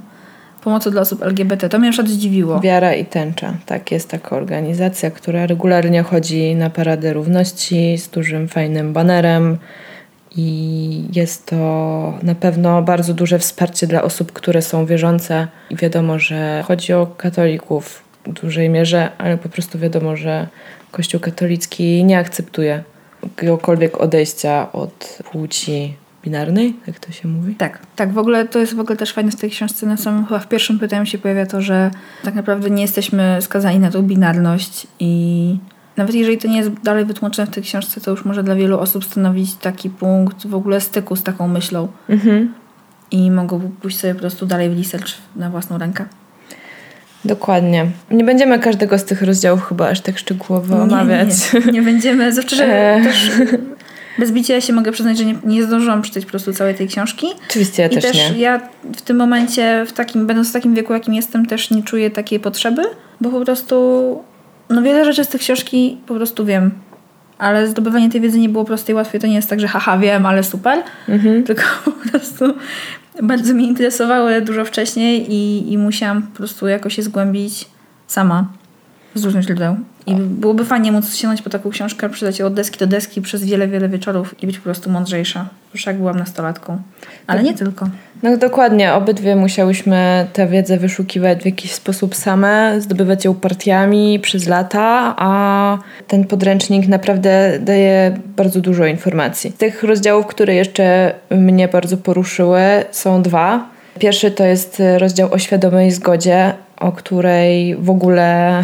[0.63, 1.69] Pomocy dla osób LGBT.
[1.69, 2.59] To mnie na zdziwiło.
[2.59, 3.53] Wiara i tęcza.
[3.65, 9.57] Tak, jest taka organizacja, która regularnie chodzi na Paradę Równości z dużym, fajnym banerem.
[10.35, 11.57] I jest to
[12.23, 15.47] na pewno bardzo duże wsparcie dla osób, które są wierzące.
[15.69, 20.47] I wiadomo, że chodzi o katolików w dużej mierze, ale po prostu wiadomo, że
[20.91, 22.83] Kościół katolicki nie akceptuje
[23.23, 25.93] jakiegokolwiek odejścia od płci
[26.31, 27.55] binarnej, jak to się mówi.
[27.55, 28.13] Tak, tak.
[28.13, 29.85] W ogóle to jest w ogóle też fajne w tej książce.
[29.85, 31.91] Na samym chyba w pierwszym pytaniu się pojawia to, że
[32.23, 35.57] tak naprawdę nie jesteśmy skazani na tą binarność i
[35.97, 38.79] nawet jeżeli to nie jest dalej wytłumaczone w tej książce, to już może dla wielu
[38.79, 42.53] osób stanowić taki punkt w ogóle styku z taką myślą Mhm.
[43.11, 46.05] i mogą pójść sobie po prostu dalej w research na własną rękę.
[47.25, 47.85] Dokładnie.
[48.11, 51.29] Nie będziemy każdego z tych rozdziałów chyba aż tak szczegółowo Nie, omawiać.
[51.65, 53.03] Nie, nie będziemy, zawsze, E.
[53.03, 53.31] też
[54.19, 57.27] Bez bicia się mogę przyznać, że nie, nie zdążyłam przeczytać po prostu całej tej książki.
[57.49, 58.39] Oczywiście ja I też, też nie.
[58.39, 58.61] ja
[58.95, 62.39] w tym momencie, w takim, będąc w takim wieku, jakim jestem, też nie czuję takiej
[62.39, 62.81] potrzeby,
[63.21, 63.75] bo po prostu
[64.69, 66.71] no wiele rzeczy z tej książki po prostu wiem.
[67.37, 69.19] Ale zdobywanie tej wiedzy nie było proste i łatwe.
[69.19, 70.83] To nie jest tak, że haha, wiem, ale super.
[71.09, 71.43] Mhm.
[71.43, 72.45] Tylko po prostu
[73.23, 77.65] bardzo mnie interesowały dużo wcześniej i, i musiałam po prostu jakoś je zgłębić
[78.07, 78.47] sama
[79.17, 79.75] z różnych źródeł.
[80.05, 83.43] I byłoby fajnie móc sięgnąć po taką książkę, przydać ją od deski do deski przez
[83.43, 85.49] wiele, wiele wieczorów i być po prostu mądrzejsza.
[85.73, 86.81] Już jak byłam nastolatką.
[87.27, 87.89] Ale nie tylko.
[88.23, 94.47] No dokładnie, obydwie musiałyśmy tę wiedzę wyszukiwać w jakiś sposób same, zdobywać ją partiami przez
[94.47, 95.77] lata, a
[96.07, 99.51] ten podręcznik naprawdę daje bardzo dużo informacji.
[99.51, 103.69] Tych rozdziałów, które jeszcze mnie bardzo poruszyły, są dwa.
[103.99, 108.63] Pierwszy to jest rozdział o świadomej zgodzie, o której w ogóle.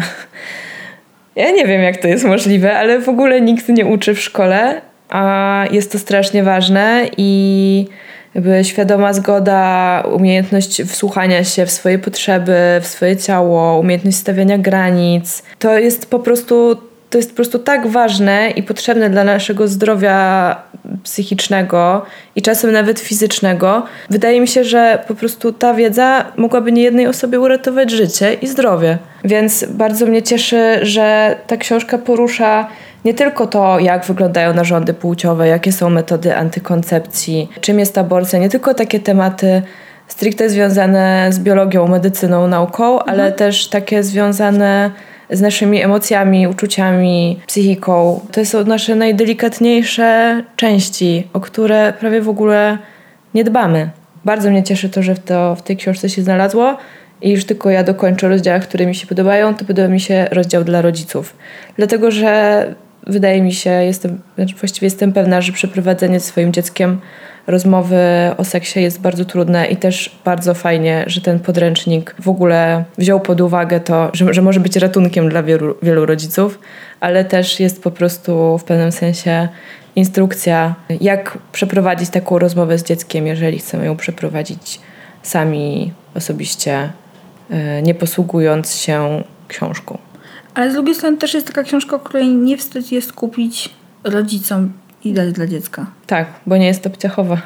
[1.36, 4.80] Ja nie wiem, jak to jest możliwe, ale w ogóle nikt nie uczy w szkole,
[5.08, 7.86] a jest to strasznie ważne i
[8.34, 15.42] jakby świadoma zgoda, umiejętność wsłuchania się w swoje potrzeby, w swoje ciało, umiejętność stawiania granic.
[15.58, 16.76] To jest po prostu,
[17.14, 20.56] to jest po prostu tak ważne i potrzebne dla naszego zdrowia
[21.02, 22.02] psychicznego
[22.36, 23.82] i czasem nawet fizycznego.
[24.10, 28.98] Wydaje mi się, że po prostu ta wiedza mogłaby niejednej osobie uratować życie i zdrowie.
[29.24, 32.68] Więc bardzo mnie cieszy, że ta książka porusza
[33.04, 38.48] nie tylko to, jak wyglądają narządy płciowe, jakie są metody antykoncepcji, czym jest aborcja, nie
[38.48, 39.62] tylko takie tematy
[40.08, 44.90] stricte związane z biologią, medycyną, nauką, ale też takie związane
[45.30, 48.20] z naszymi emocjami, uczuciami, psychiką.
[48.32, 52.78] To są nasze najdelikatniejsze części, o które prawie w ogóle
[53.34, 53.90] nie dbamy.
[54.24, 56.76] Bardzo mnie cieszy to, że to, w tej książce się znalazło
[57.22, 60.64] i już tylko ja dokończę rozdziały, które mi się podobają, to podoba mi się rozdział
[60.64, 61.36] dla rodziców.
[61.76, 62.74] Dlatego, że
[63.06, 67.00] wydaje mi się, jestem, znaczy właściwie jestem pewna, że przeprowadzenie swoim dzieckiem
[67.46, 67.96] rozmowy
[68.36, 73.20] o seksie jest bardzo trudne i też bardzo fajnie, że ten podręcznik w ogóle wziął
[73.20, 76.58] pod uwagę to, że, że może być ratunkiem dla wielu, wielu rodziców,
[77.00, 79.48] ale też jest po prostu w pewnym sensie
[79.96, 84.80] instrukcja, jak przeprowadzić taką rozmowę z dzieckiem, jeżeli chcemy ją przeprowadzić
[85.22, 86.92] sami osobiście,
[87.50, 89.98] e, nie posługując się książką.
[90.54, 93.70] Ale z drugiej strony też jest taka książka, której nie wstyd jest kupić
[94.04, 94.72] rodzicom
[95.04, 95.86] i dać dla dziecka.
[96.06, 97.36] Tak, bo nie jest obciachowa,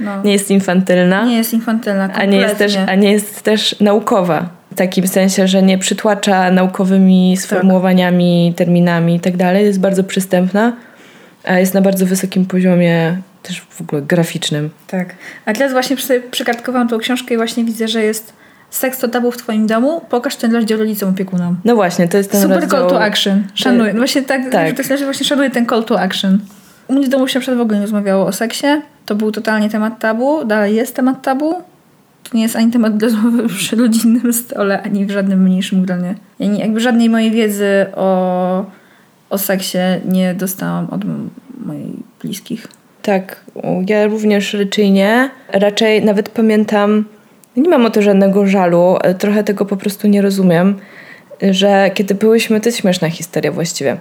[0.00, 0.22] No.
[0.22, 1.24] nie jest infantylna.
[1.24, 4.48] Nie jest infantylna, a nie, jest też, a nie jest też naukowa.
[4.72, 9.64] W takim sensie, że nie przytłacza naukowymi sformułowaniami, terminami i tak dalej.
[9.64, 10.72] Jest bardzo przystępna,
[11.44, 14.70] a jest na bardzo wysokim poziomie też w ogóle graficznym.
[14.86, 15.14] Tak.
[15.46, 18.32] A teraz właśnie sobie przekartkowałam tą książkę i właśnie widzę, że jest
[18.70, 20.00] seks to tabu w twoim domu.
[20.10, 21.56] Pokaż ten rozdział rodzicom opiekunom.
[21.64, 22.80] No właśnie, to jest ten Super rozdział...
[22.80, 23.42] call to action.
[23.54, 23.92] Szanuję.
[23.92, 24.76] No właśnie tak, Tak.
[24.76, 24.86] tak.
[24.88, 26.38] tak właśnie szanuję ten call to action.
[26.88, 28.66] U mnie w domu się przykład w ogóle nie rozmawiało o seksie.
[29.06, 30.44] To był totalnie temat tabu.
[30.44, 31.54] Dalej jest temat tabu.
[32.22, 36.14] To nie jest ani temat do rozmowy przy rodzinnym stole, ani w żadnym mniejszym gronie.
[36.38, 38.64] Ja nie, jakby żadnej mojej wiedzy o,
[39.30, 41.02] o seksie nie dostałam od
[41.66, 41.92] moich
[42.22, 42.68] bliskich.
[43.02, 43.40] Tak,
[43.88, 45.30] ja również raczej nie.
[45.52, 47.04] Raczej nawet pamiętam,
[47.56, 50.76] nie mam o to żadnego żalu, ale trochę tego po prostu nie rozumiem,
[51.42, 53.96] że kiedy byłyśmy, to jest śmieszna historia właściwie,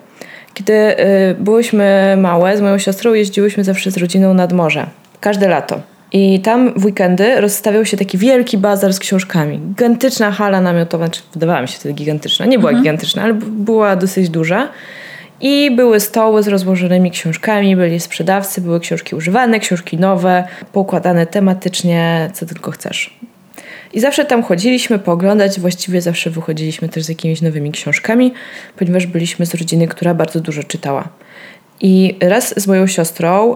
[0.53, 4.87] kiedy y, byłyśmy małe, z moją siostrą jeździłyśmy zawsze z rodziną nad morze,
[5.19, 5.79] każde lato.
[6.11, 9.59] I tam w weekendy rozstawiał się taki wielki bazar z książkami.
[9.59, 12.45] Gigantyczna hala namiotowa, czy wydawała mi się wtedy gigantyczna.
[12.45, 14.69] Nie była gigantyczna, ale była dosyć duża.
[15.41, 22.29] I były stoły z rozłożonymi książkami, byli sprzedawcy, były książki używane, książki nowe, poukładane tematycznie,
[22.33, 23.19] co tylko chcesz.
[23.93, 28.33] I zawsze tam chodziliśmy pooglądać, właściwie zawsze wychodziliśmy też z jakimiś nowymi książkami,
[28.77, 31.09] ponieważ byliśmy z rodziny, która bardzo dużo czytała.
[31.81, 33.55] I raz z moją siostrą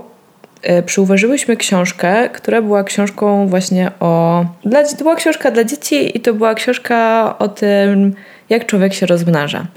[0.62, 4.46] e, przyuważyłyśmy książkę, która była książką właśnie o...
[4.66, 8.14] Dla, to była książka dla dzieci i to była książka o tym,
[8.50, 9.68] jak człowiek się rozmnaża.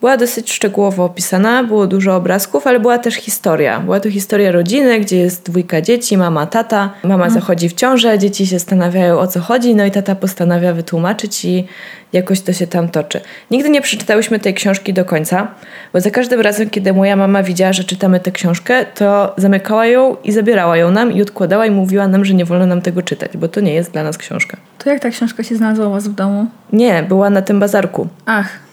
[0.00, 3.80] Była dosyć szczegółowo opisana, było dużo obrazków, ale była też historia.
[3.80, 6.90] Była to historia rodziny, gdzie jest dwójka dzieci, mama, tata.
[7.04, 11.44] Mama zachodzi w ciążę, dzieci się zastanawiają o co chodzi, no i tata postanawia wytłumaczyć
[11.44, 11.66] i
[12.12, 13.20] jakoś to się tam toczy.
[13.50, 15.48] Nigdy nie przeczytałyśmy tej książki do końca,
[15.92, 20.16] bo za każdym razem, kiedy moja mama widziała, że czytamy tę książkę, to zamykała ją
[20.24, 23.36] i zabierała ją nam i odkładała i mówiła nam, że nie wolno nam tego czytać,
[23.36, 24.56] bo to nie jest dla nas książka.
[24.78, 26.46] To jak ta książka się znalazła u was w domu?
[26.72, 28.08] Nie, była na tym bazarku.
[28.26, 28.63] Ach,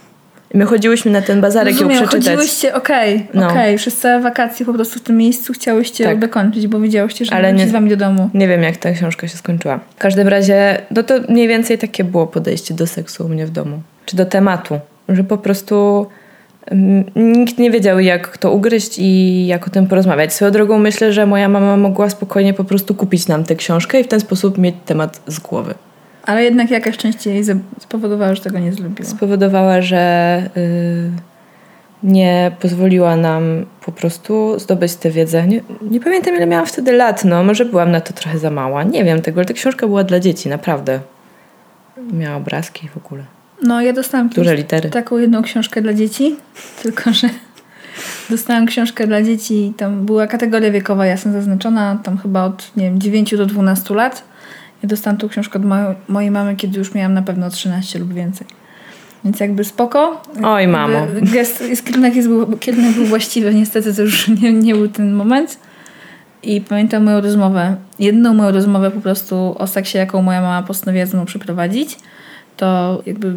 [0.54, 2.26] my chodziłyśmy na ten bazarek ją rozumiem, przeczytać.
[2.26, 3.48] chodziłyście, okej, No.
[3.50, 6.14] okej, przez całe wakacje po prostu w tym miejscu chciałyście Tak.
[6.14, 8.30] ją dokończyć, bo wiedziałyście, że Ale nie z wami do domu.
[8.34, 9.80] Nie wiem, jak ta książka się skończyła.
[9.96, 13.50] W każdym razie, no to mniej więcej takie było podejście do seksu u mnie w
[13.50, 13.82] domu.
[14.06, 14.80] Czy do tematu.
[15.10, 16.06] Że po prostu
[16.66, 20.34] mm, nikt nie wiedział, jak to ugryźć i jak o tym porozmawiać.
[20.34, 24.04] Swoją drogą myślę, że moja mama mogła spokojnie po prostu kupić nam tę książkę i
[24.04, 25.74] w ten sposób mieć temat z głowy.
[26.24, 27.44] Ale jednak jakaś część jej
[27.80, 29.10] spowodowała, że tego nie zrobiła.
[29.10, 31.12] Spowodowała, że y,
[32.04, 35.48] nie pozwoliła nam po prostu zdobyć tę wiedzę.
[35.48, 38.84] Nie, nie pamiętam, ile miałam wtedy lat, no może byłam na to trochę za mała.
[38.84, 41.00] Nie wiem tego, ale ta książka była dla dzieci, naprawdę.
[42.14, 43.24] Miała obrazki w ogóle.
[43.64, 44.90] No, ja dostałam Duże litery.
[44.90, 46.36] taką jedną książkę dla dzieci,
[46.84, 47.30] tylko że
[48.30, 53.00] dostałam książkę dla dzieci tam była kategoria wiekowa jasno zaznaczona, tam chyba od, nie wiem,
[53.02, 54.31] 9 do 12 lat.
[54.84, 58.14] Ja dostałam tą książkę od mojej, mojej mamy, kiedy już miałam na pewno 13 lub
[58.14, 58.48] więcej.
[59.26, 60.22] Więc jakby spoko.
[60.44, 61.08] Oj, mamo.
[61.22, 65.14] Gest, jest, kierunek, jest, był, kierunek był właściwy, niestety to już nie, nie był ten
[65.14, 65.60] moment.
[66.44, 71.06] I pamiętam moją rozmowę, jedną moją rozmowę po prostu o seksie, jaką moja mama postanowiła
[71.06, 71.98] ze mną przeprowadzić.
[72.58, 73.34] To jakby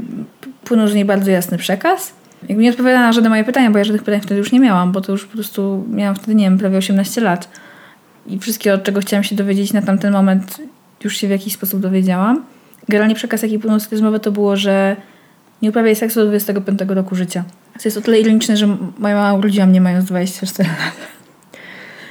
[0.65, 2.13] płynął z niej bardzo jasny przekaz.
[2.49, 4.93] Jakby nie odpowiadała na żadne moje pytania, bo ja żadnych pytań wtedy już nie miałam,
[4.93, 7.49] bo to już po prostu miałam wtedy, nie wiem, prawie 18 lat.
[8.27, 10.61] I wszystkiego, od czego chciałam się dowiedzieć na tamten moment,
[11.05, 12.45] już się w jakiś sposób dowiedziałam.
[12.89, 14.97] Generalnie przekaz, jaki płynął z tej rozmowy, to było, że
[15.63, 17.45] nie uprawiaj seksu do 25 roku życia.
[17.73, 20.95] To jest o tyle ironiczne, że moja mama urodziła mnie mając 24 lat.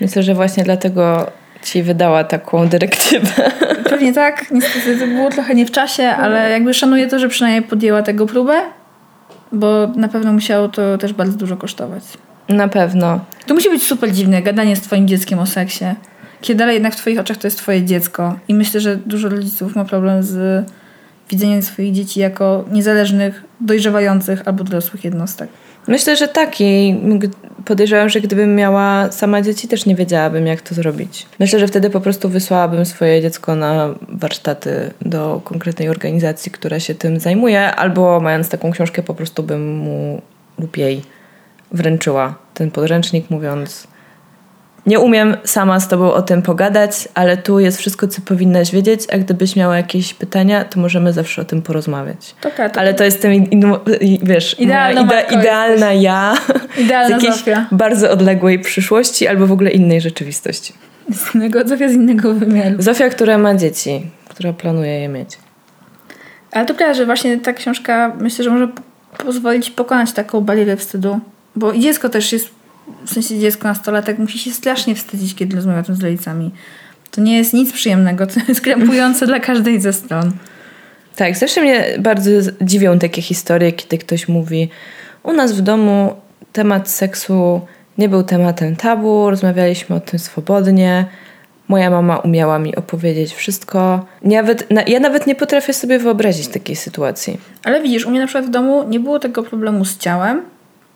[0.01, 1.31] Myślę, że właśnie dlatego
[1.63, 3.51] ci wydała taką dyrektywę.
[3.89, 7.61] Pewnie tak, niestety to było trochę nie w czasie, ale jakby szanuję to, że przynajmniej
[7.61, 8.61] podjęła tego próbę,
[9.51, 12.03] bo na pewno musiało to też bardzo dużo kosztować.
[12.49, 13.19] Na pewno.
[13.45, 15.85] To musi być super dziwne, gadanie z twoim dzieckiem o seksie.
[16.43, 18.39] Kiedy dalej jednak w twoich oczach to jest twoje dziecko.
[18.47, 20.65] I myślę, że dużo rodziców ma problem z
[21.29, 25.49] widzeniem swoich dzieci jako niezależnych, dojrzewających albo dorosłych jednostek.
[25.87, 26.95] Myślę, że tak i
[27.65, 31.25] podejrzewam, że gdybym miała sama dzieci, też nie wiedziałabym, jak to zrobić.
[31.39, 36.95] Myślę, że wtedy po prostu wysłałabym swoje dziecko na warsztaty do konkretnej organizacji, która się
[36.95, 40.21] tym zajmuje, albo mając taką książkę, po prostu bym mu
[40.59, 41.01] lub jej
[41.71, 43.92] wręczyła ten podręcznik, mówiąc:
[44.85, 49.01] Nie umiem sama z tobą o tym pogadać, ale tu jest wszystko, co powinnaś wiedzieć,
[49.13, 52.35] a gdybyś miała jakieś pytania, to możemy zawsze o tym porozmawiać.
[52.41, 53.75] Tak, to Ale to jestem, in, in,
[54.23, 56.35] wiesz, Idealna matko idealna ja
[56.85, 57.65] Idealna z jakiejś Zofia.
[57.71, 60.73] bardzo odległej przyszłości albo w ogóle innej rzeczywistości.
[61.11, 62.75] z innego, Zofia z innego wymiaru.
[62.81, 65.37] Zofia, która ma dzieci, która planuje je mieć.
[66.51, 68.67] Ale to prawda, że właśnie ta książka myślę, że może
[69.17, 71.19] pozwolić pokonać taką barierę wstydu.
[71.55, 72.49] Bo dziecko też jest,
[73.05, 76.51] w sensie dziecko nastolatek musi się strasznie wstydzić, kiedy rozmawia o tym z rodzicami.
[77.11, 80.31] To nie jest nic przyjemnego, to jest krępujące dla każdej ze stron.
[81.15, 84.69] Tak, zresztą mnie bardzo dziwią takie historie, kiedy ktoś mówi
[85.23, 86.15] u nas w domu
[86.53, 87.61] temat seksu
[87.97, 91.05] nie był tematem tabu, rozmawialiśmy o tym swobodnie.
[91.67, 94.05] Moja mama umiała mi opowiedzieć wszystko.
[94.21, 97.37] Nawet, na, ja nawet nie potrafię sobie wyobrazić takiej sytuacji.
[97.63, 100.41] Ale widzisz, u mnie na przykład w domu nie było tego problemu z ciałem,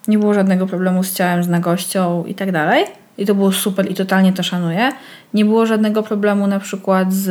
[0.07, 2.85] nie było żadnego problemu z ciałem, z nagością i tak dalej.
[3.17, 4.91] I to było super i totalnie to szanuję.
[5.33, 7.29] Nie było żadnego problemu na przykład z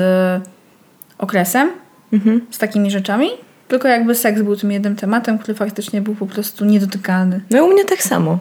[1.19, 1.71] okresem,
[2.51, 3.29] z takimi rzeczami.
[3.69, 7.41] Tylko jakby seks był tym jednym tematem, który faktycznie był po prostu niedotykalny.
[7.51, 8.39] No i u mnie tak samo.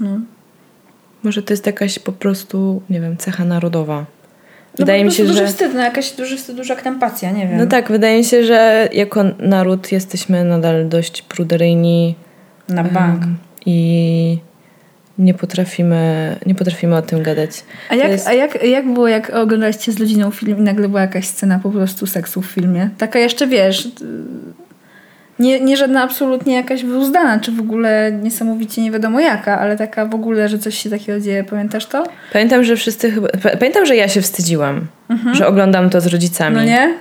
[0.00, 0.08] No.
[1.22, 3.96] Może to jest jakaś po prostu, nie wiem, cecha narodowa.
[3.98, 4.06] No
[4.78, 5.46] Wydaje po mi się, duży że.
[5.46, 7.58] wstyd, no jakaś duży wstyd, duża krępacja, nie wiem.
[7.58, 12.14] No tak, wydaje mi się, że jako naród jesteśmy nadal dość pruderyjni
[12.68, 13.22] Na bank.
[13.22, 14.38] em, i
[15.18, 17.50] nie potrafimy, nie potrafimy o tym gadać.
[17.88, 21.00] A jak, jest- a jak, jak było, jak oglądaliście z rodziną film i nagle była
[21.00, 22.90] jakaś scena po prostu seksu w filmie?
[22.98, 23.88] Taka jeszcze, wiesz,
[25.38, 30.06] nie, nie żadna absolutnie jakaś wyuzdana, czy w ogóle niesamowicie nie wiadomo jaka, ale taka
[30.06, 31.44] w ogóle, że coś się takiego dzieje.
[31.44, 32.04] Pamiętasz to?
[32.32, 33.28] Pamiętam, że wszyscy chyba.
[33.42, 34.86] pa- Pamiętam, że ja się wstydziłam,
[35.32, 36.56] że oglądam to z rodzicami.
[36.56, 36.94] No nie?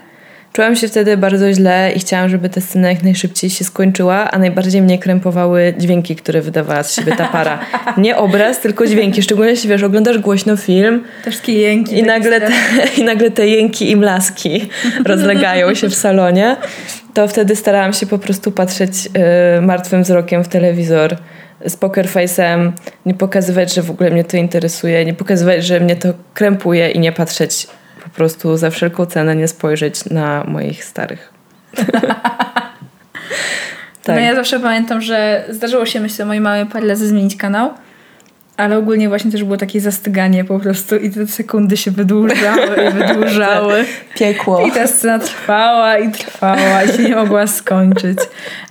[0.53, 4.39] Czułam się wtedy bardzo źle i chciałam, żeby ta scena jak najszybciej się skończyła, a
[4.39, 7.59] najbardziej mnie krępowały dźwięki, które wydawała z siebie ta para.
[7.97, 9.21] Nie obraz, tylko dźwięki.
[9.21, 11.97] Szczególnie jeśli wiesz, oglądasz głośno film Te wszystkie jęki.
[11.99, 12.51] i nagle te,
[12.97, 14.69] i nagle te jęki i mlaski
[15.05, 16.57] rozlegają się w salonie,
[17.13, 18.91] to wtedy starałam się po prostu patrzeć
[19.57, 21.17] y, martwym wzrokiem w telewizor
[21.65, 22.71] z poker face'em,
[23.05, 26.99] nie pokazywać, że w ogóle mnie to interesuje, nie pokazywać, że mnie to krępuje i
[26.99, 27.67] nie patrzeć
[28.15, 31.33] prostu za wszelką cenę, nie spojrzeć na moich starych.
[34.07, 34.23] No tak.
[34.23, 37.73] ja zawsze pamiętam, że zdarzyło się myślę mojej mamie parę zmienić kanał,
[38.57, 42.93] ale ogólnie właśnie też było takie zastyganie po prostu i te sekundy się wydłużały i
[42.93, 43.85] wydłużały.
[44.19, 44.67] Piekło.
[44.67, 48.17] I ta scena trwała i trwała i się nie mogła skończyć.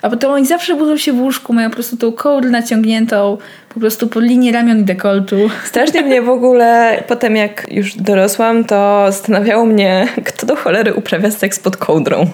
[0.02, 3.38] A potem oni zawsze budzą się w łóżku, mają po prostu tą kołdrę naciągniętą
[3.74, 5.36] po prostu po linii ramion i dekoltu.
[5.64, 11.30] Strasznie mnie w ogóle, potem jak już dorosłam, to zastanawiało mnie, kto do cholery uprawia
[11.30, 12.26] seks pod kołdrą.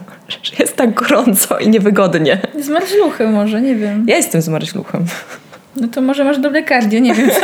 [0.43, 2.39] Że jest tak gorąco i niewygodnie.
[2.61, 4.05] Z marszluchy może, nie wiem.
[4.09, 5.05] Ja jestem zmarzluchem.
[5.81, 7.31] No to może masz dobre cardio, nie wiem.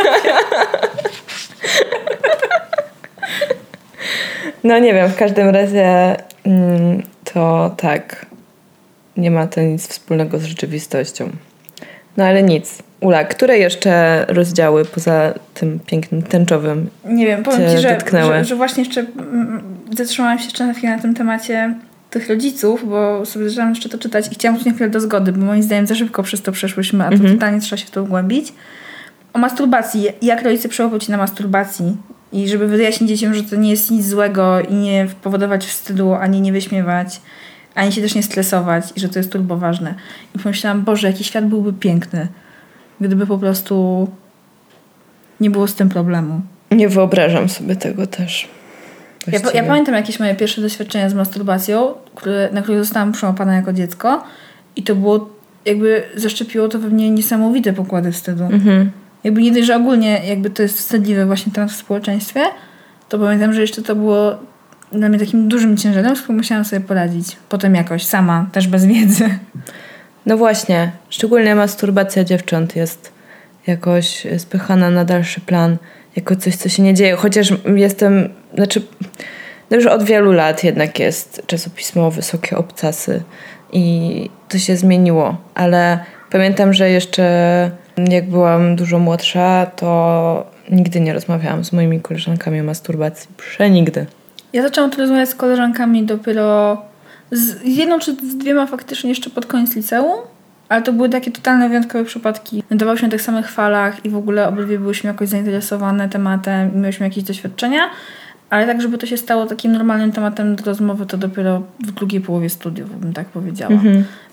[4.65, 8.27] No nie wiem, w każdym razie mm, to tak.
[9.17, 11.31] Nie ma to nic wspólnego z rzeczywistością.
[12.17, 12.83] No ale nic.
[13.01, 16.91] Ula, które jeszcze rozdziały poza tym pięknym, tęczowym?
[17.05, 19.63] Nie wiem, powiem ci, że, że, że właśnie jeszcze mm,
[19.97, 21.75] zatrzymałam się jeszcze na chwilę na tym temacie
[22.15, 25.47] tych rodziców, bo sobie zaczęłam jeszcze to czytać i chciałam na chwilę do zgody, bo
[25.47, 28.53] moim zdaniem za szybko przez to przeszłyśmy, a to totalnie trzeba się w to wgłębić.
[29.33, 30.09] O masturbacji.
[30.23, 31.97] Jak rodzice przełapał ci na masturbacji
[32.33, 36.41] i żeby wyjaśnić dzieciom, że to nie jest nic złego i nie powodować wstydu, ani
[36.41, 37.21] nie wyśmiewać,
[37.75, 39.95] ani się też nie stresować i że to jest turbo ważne.
[40.35, 42.29] I pomyślałam, Boże, jaki świat byłby piękny,
[43.01, 44.09] gdyby po prostu
[45.41, 46.41] nie było z tym problemu.
[46.71, 48.49] Nie wyobrażam sobie tego też.
[49.33, 53.73] Ja, ja pamiętam jakieś moje pierwsze doświadczenia z masturbacją, które, na które zostałam przyłapana jako
[53.73, 54.25] dziecko
[54.77, 55.31] i to było,
[55.65, 58.45] jakby zaszczepiło to we mnie niesamowite pokłady wstydu.
[58.45, 58.91] Mhm.
[59.25, 62.41] Jakby nie dość, że ogólnie jakby to jest wstydliwy właśnie temat w społeczeństwie,
[63.09, 64.37] to pamiętam, że jeszcze to było
[64.93, 67.37] dla mnie takim dużym ciężarem, z którym musiałam sobie poradzić.
[67.49, 69.39] Potem jakoś, sama, też bez wiedzy.
[70.27, 73.13] No właśnie, szczególnie masturbacja dziewcząt jest
[73.67, 75.77] jakoś spychana na dalszy plan,
[76.17, 77.17] jako coś, co się nie dzieje.
[77.17, 78.83] Chociaż jestem, znaczy,
[79.71, 83.23] no już od wielu lat jednak jest czasopismo Wysokie Obcasy
[83.73, 85.99] i to się zmieniło, ale
[86.31, 87.71] pamiętam, że jeszcze
[88.11, 93.29] jak byłam dużo młodsza, to nigdy nie rozmawiałam z moimi koleżankami o masturbacji.
[93.37, 94.07] Przenigdy.
[94.53, 96.83] Ja zaczęłam tu rozmawiać z koleżankami dopiero
[97.31, 100.21] z jedną czy z dwiema faktycznie jeszcze pod koniec liceum,
[100.69, 102.63] ale to były takie totalne wyjątkowe przypadki.
[102.69, 107.07] Znajdowałyśmy na tych samych falach i w ogóle obydwie byłyśmy jakoś zainteresowane tematem i miałyśmy
[107.07, 107.91] jakieś doświadczenia,
[108.55, 112.21] ale tak, żeby to się stało takim normalnym tematem do rozmowy, to dopiero w drugiej
[112.21, 113.81] połowie studiów, bym tak powiedziała.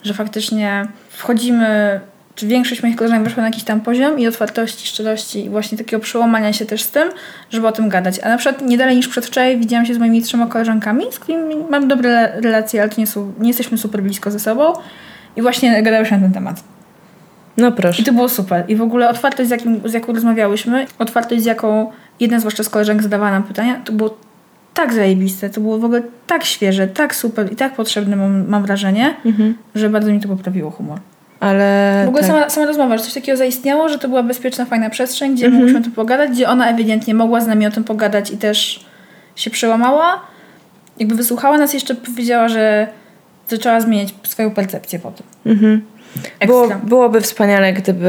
[0.02, 2.00] Że faktycznie wchodzimy,
[2.34, 6.02] czy większość moich koleżanek weszła na jakiś tam poziom i otwartości, szczerości i właśnie takiego
[6.02, 7.08] przełamania się też z tym,
[7.50, 8.20] żeby o tym gadać.
[8.22, 11.54] A na przykład nie dalej niż przedwczoraj widziałam się z moimi trzema koleżankami, z którymi
[11.70, 14.72] mam dobre relacje, ale nie, są, nie jesteśmy super blisko ze sobą
[15.36, 16.64] i właśnie gadałyśmy na ten temat.
[17.56, 18.02] No proszę.
[18.02, 18.64] I to było super.
[18.68, 22.68] I w ogóle otwartość, z, jakim, z jaką rozmawiałyśmy, otwartość, z jaką jedna zwłaszcza z
[22.68, 24.16] koleżanek zadawała nam pytania, to było
[24.74, 28.62] tak zajebiste, to było w ogóle tak świeże, tak super i tak potrzebne, mam, mam
[28.62, 29.14] wrażenie,
[29.74, 30.98] że bardzo mi to poprawiło humor.
[31.40, 32.32] Ale W ogóle tak.
[32.32, 35.60] sama, sama rozmowa, że coś takiego zaistniało, że to była bezpieczna, fajna przestrzeń, gdzie Mhm.
[35.62, 38.84] mogliśmy o tym pogadać, gdzie ona ewidentnie mogła z nami o tym pogadać i też
[39.36, 40.20] się przełamała.
[40.98, 42.86] Jakby wysłuchała nas, jeszcze powiedziała, że
[43.48, 45.26] zaczęła zmieniać swoją percepcję po tym.
[45.46, 45.82] Mhm.
[46.46, 48.08] Było, byłoby wspaniale, gdyby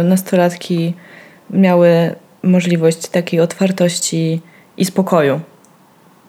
[0.00, 0.94] y, nastolatki
[1.50, 4.40] miały możliwość takiej otwartości
[4.76, 5.40] i spokoju.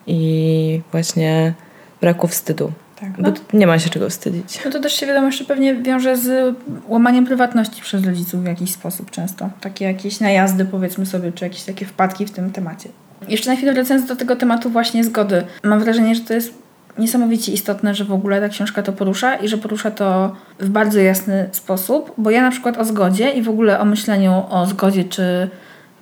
[0.07, 1.53] I właśnie
[2.01, 2.71] braku wstydu.
[2.99, 3.31] Tak, Bo no.
[3.31, 4.59] t- nie ma się czego wstydzić.
[4.65, 6.55] No to też się wiadomo, jeszcze pewnie wiąże z
[6.87, 9.49] łamaniem prywatności przez rodziców w jakiś sposób często.
[9.61, 12.89] Takie jakieś najazdy powiedzmy sobie, czy jakieś takie wpadki w tym temacie.
[13.27, 15.43] Jeszcze na chwilę wracając do tego tematu właśnie zgody.
[15.63, 16.53] Mam wrażenie, że to jest
[16.97, 20.99] niesamowicie istotne, że w ogóle ta książka to porusza i że porusza to w bardzo
[20.99, 25.03] jasny sposób, bo ja na przykład o zgodzie i w ogóle o myśleniu o zgodzie,
[25.03, 25.49] czy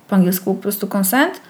[0.08, 1.40] po angielsku po prostu consent,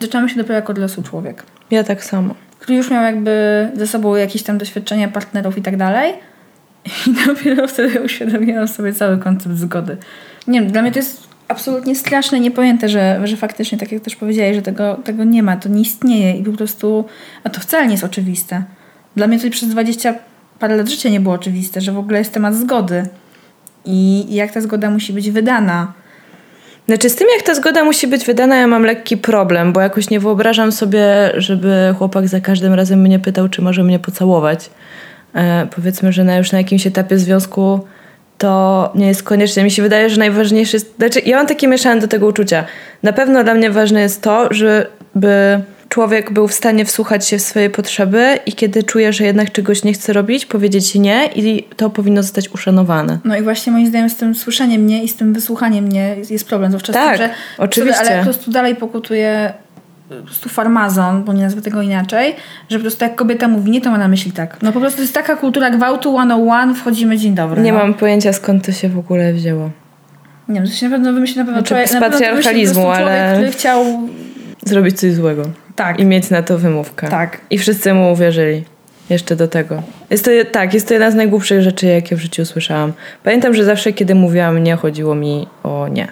[0.00, 2.34] zaczynamy się dopiero jako dorosły człowiek Ja tak samo.
[2.60, 6.14] który już miał jakby ze sobą jakieś tam doświadczenia partnerów i tak dalej.
[7.06, 9.96] I dopiero wtedy uświadomiłam sobie cały koncept zgody.
[10.46, 14.16] Nie wiem, dla mnie to jest absolutnie straszne, niepojęte, że, że faktycznie, tak jak też
[14.16, 17.04] powiedziałeś, że tego, tego nie ma, to nie istnieje i po prostu,
[17.44, 18.64] a to wcale nie jest oczywiste.
[19.16, 20.14] Dla mnie to przez 20
[20.58, 23.06] parę lat życia nie było oczywiste, że w ogóle jest temat zgody
[23.84, 25.92] i jak ta zgoda musi być wydana.
[26.86, 30.10] Znaczy z tym, jak ta zgoda musi być wydana, ja mam lekki problem, bo jakoś
[30.10, 34.70] nie wyobrażam sobie, żeby chłopak za każdym razem mnie pytał, czy może mnie pocałować.
[35.34, 37.80] E, powiedzmy, że na już na jakimś etapie związku
[38.38, 39.64] to nie jest koniecznie.
[39.64, 40.96] Mi się wydaje, że najważniejsze jest...
[40.96, 42.64] Znaczy, ja mam takie mieszane do tego uczucia.
[43.02, 47.42] Na pewno dla mnie ważne jest to, żeby człowiek był w stanie wsłuchać się w
[47.42, 51.90] swoje potrzeby i kiedy czuje, że jednak czegoś nie chce robić, powiedzieć nie i to
[51.90, 53.18] powinno zostać uszanowane.
[53.24, 56.48] No i właśnie moim zdaniem z tym słyszeniem mnie i z tym wysłuchaniem mnie jest-
[56.48, 56.70] problem.
[56.70, 57.98] Zwłaszcza Tak, z tym, że oczywiście.
[57.98, 59.52] Sorry, ale po prostu dalej pokutuje
[60.20, 62.36] po prostu farmazon, bo nie nazwę tego inaczej,
[62.68, 64.56] że po prostu jak kobieta mówi nie, to ma na myśli tak.
[64.62, 67.62] No po prostu jest taka kultura gwałtu 101, wchodzimy dzień dobry.
[67.62, 67.78] Nie no.
[67.78, 69.70] mam pojęcia, skąd to się w ogóle wzięło.
[70.48, 73.32] Nie wiem, to się na pewno wymyśli na pewno Znaczy, człowiek, z patriarchalizmu, człowiek, ale-
[73.32, 73.84] który chciał...
[74.64, 75.42] Zrobić coś złego.
[75.76, 76.00] Tak.
[76.00, 77.08] I mieć na to wymówkę.
[77.08, 77.40] Tak.
[77.50, 78.64] I wszyscy mu uwierzyli.
[79.10, 79.82] Jeszcze do tego.
[80.10, 82.92] Jest to, tak, jest to jedna z najgłupszych rzeczy, jakie w życiu słyszałam.
[83.24, 86.08] Pamiętam, że zawsze, kiedy mówiłam nie, chodziło mi o nie.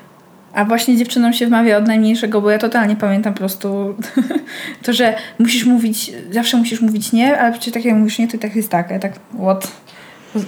[0.55, 3.95] A właśnie dziewczynom się wmawia od najmniejszego, bo ja totalnie pamiętam po prostu
[4.85, 8.37] to, że musisz mówić, zawsze musisz mówić nie, ale przecież tak jak mówisz nie, to
[8.37, 8.91] i tak jest tak.
[8.91, 9.73] Ja tak, what?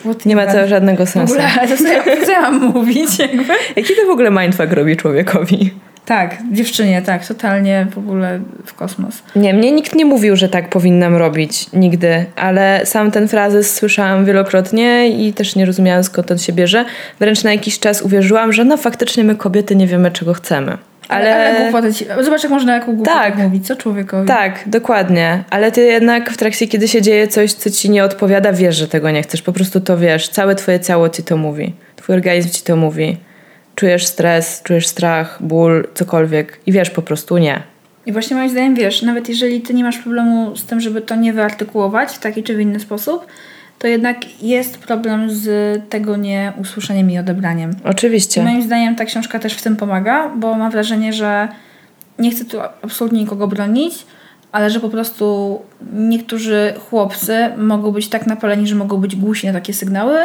[0.05, 1.33] What Nie ma to żadnego W sensu.
[1.35, 3.53] ogóle, ale to co ja, co ja mam mówić jakby?
[3.77, 5.71] Jaki to w ogóle mindfuck robi człowiekowi?
[6.07, 9.23] Tak, dziewczynie, tak, totalnie w ogóle w kosmos.
[9.37, 14.25] Nie, mnie nikt nie mówił, że tak powinnam robić nigdy, ale sam ten frazes słyszałam
[14.25, 16.85] wielokrotnie i też nie rozumiałam skąd on się bierze.
[17.21, 20.79] Wręcz na jakiś czas uwierzyłam, że no faktycznie my kobiety nie wiemy czego chcemy.
[21.09, 22.07] Ale, Ale, ale ci...
[22.21, 23.37] Zobacz, jak można jaką głupotę Tak.
[23.37, 24.29] mówić, co człowiekowi?
[24.29, 25.45] tak, dokładnie.
[25.51, 28.89] Ale ty jednak w trakcie, kiedy się dzieje coś, co ci nie odpowiada, wiesz, że
[28.89, 29.43] tego nie chcesz.
[29.43, 30.29] Po prostu to wiesz.
[30.29, 31.75] Całe twoje ciało ci to mówi.
[31.97, 33.17] Twój organizm ci to mówi.
[33.75, 37.63] Czujesz stres, czujesz strach, ból, cokolwiek i wiesz po prostu nie.
[38.07, 41.17] I właśnie moim zdaniem, wiesz, nawet jeżeli ty nie masz problemu z tym, żeby to
[41.17, 43.27] nie wyartykułować w taki czy w inny sposób,
[43.79, 47.71] to jednak jest problem z tego nieusłyszeniem i odebraniem.
[47.71, 48.43] I Oczywiście.
[48.43, 51.49] moim zdaniem ta książka też w tym pomaga, bo mam wrażenie, że
[52.19, 54.07] nie chcę tu absolutnie nikogo bronić,
[54.53, 55.59] ale że po prostu
[55.93, 60.19] niektórzy chłopcy mogą być tak napaleni, że mogą być głuśni na takie sygnały,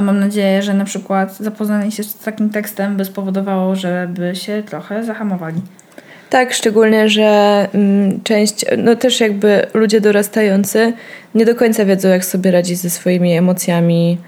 [0.00, 4.62] a mam nadzieję, że na przykład zapoznanie się z takim tekstem by spowodowało, żeby się
[4.66, 5.60] trochę zahamowali.
[6.30, 10.92] Tak, szczególnie, że mm, część, no też jakby ludzie dorastający
[11.34, 14.18] nie do końca wiedzą, jak sobie radzić ze swoimi emocjami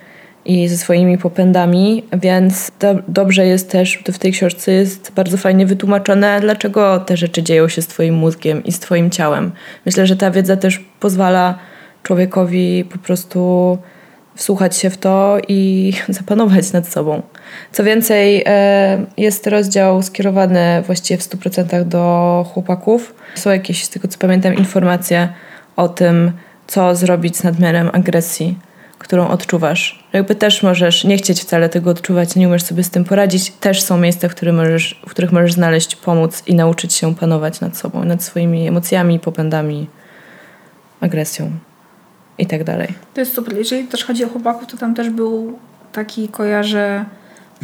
[0.44, 5.66] i ze swoimi popędami, więc do, dobrze jest też, w tej książce jest bardzo fajnie
[5.66, 9.52] wytłumaczone, dlaczego te rzeczy dzieją się z twoim mózgiem i z twoim ciałem.
[9.86, 11.58] Myślę, że ta wiedza też pozwala
[12.02, 13.78] człowiekowi po prostu
[14.34, 17.22] wsłuchać się w to i zapanować nad sobą.
[17.72, 23.14] Co więcej, e, jest rozdział skierowany właściwie w 100% do chłopaków.
[23.34, 25.28] Są jakieś, z tego co pamiętam, informacje
[25.76, 26.32] o tym,
[26.66, 28.58] co zrobić z nadmiarem agresji,
[28.98, 30.04] którą odczuwasz.
[30.12, 33.50] Jakby też możesz nie chcieć wcale tego odczuwać, nie umiesz sobie z tym poradzić.
[33.50, 37.60] Też są miejsca, w, których możesz, w których możesz znaleźć pomoc i nauczyć się panować
[37.60, 39.86] nad sobą, nad swoimi emocjami, popędami,
[41.00, 41.50] agresją
[42.42, 42.88] i tak dalej.
[43.14, 43.56] To jest super.
[43.56, 45.58] Jeżeli też chodzi o chłopaków, to tam też był
[45.92, 47.04] taki, kojarzę,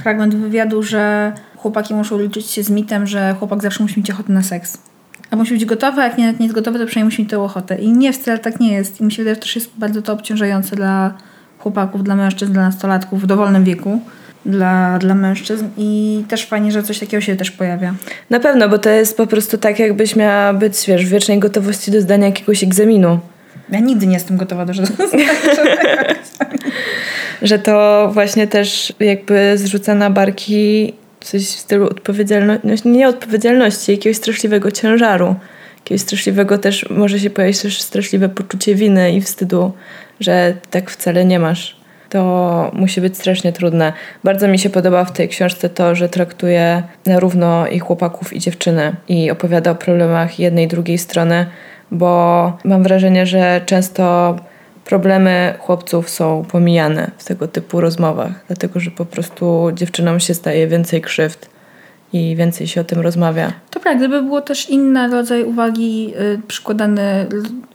[0.00, 4.32] fragment wywiadu, że chłopaki muszą liczyć się z mitem, że chłopak zawsze musi mieć ochotę
[4.32, 4.78] na seks.
[5.30, 7.40] A musi być gotowy, a jak nie, nie jest gotowy, to przynajmniej musi mieć tę
[7.40, 7.78] ochotę.
[7.78, 9.00] I nie, wcale tak nie jest.
[9.00, 11.14] I mi się wydaje, że też jest bardzo to obciążające dla
[11.58, 14.00] chłopaków, dla mężczyzn, dla nastolatków w dowolnym wieku.
[14.46, 17.94] Dla, dla mężczyzn i też fajnie, że coś takiego się też pojawia.
[18.30, 21.90] Na pewno, bo to jest po prostu tak, jakbyś miała być, wiesz, w wiecznej gotowości
[21.90, 23.18] do zdania jakiegoś egzaminu.
[23.70, 25.04] Ja nigdy nie jestem gotowa do żadnego
[27.42, 34.16] Że to właśnie też jakby zrzuca na barki coś w stylu odpowiedzialności, nie odpowiedzialności, jakiegoś
[34.16, 35.34] straszliwego ciężaru.
[35.78, 39.72] Jakiegoś straszliwego też, może się pojawić też straszliwe poczucie winy i wstydu,
[40.20, 41.78] że tak wcale nie masz.
[42.08, 43.92] To musi być strasznie trudne.
[44.24, 48.38] Bardzo mi się podoba w tej książce to, że traktuje na równo i chłopaków, i
[48.38, 51.46] dziewczyny i opowiada o problemach jednej i drugiej strony,
[51.90, 54.36] bo mam wrażenie, że często
[54.84, 60.66] problemy chłopców są pomijane w tego typu rozmowach, dlatego że po prostu dziewczynom się staje
[60.66, 61.48] więcej krzywd
[62.12, 63.52] i więcej się o tym rozmawia.
[63.70, 67.26] To prawda, gdyby było też inny rodzaj uwagi y, przykładany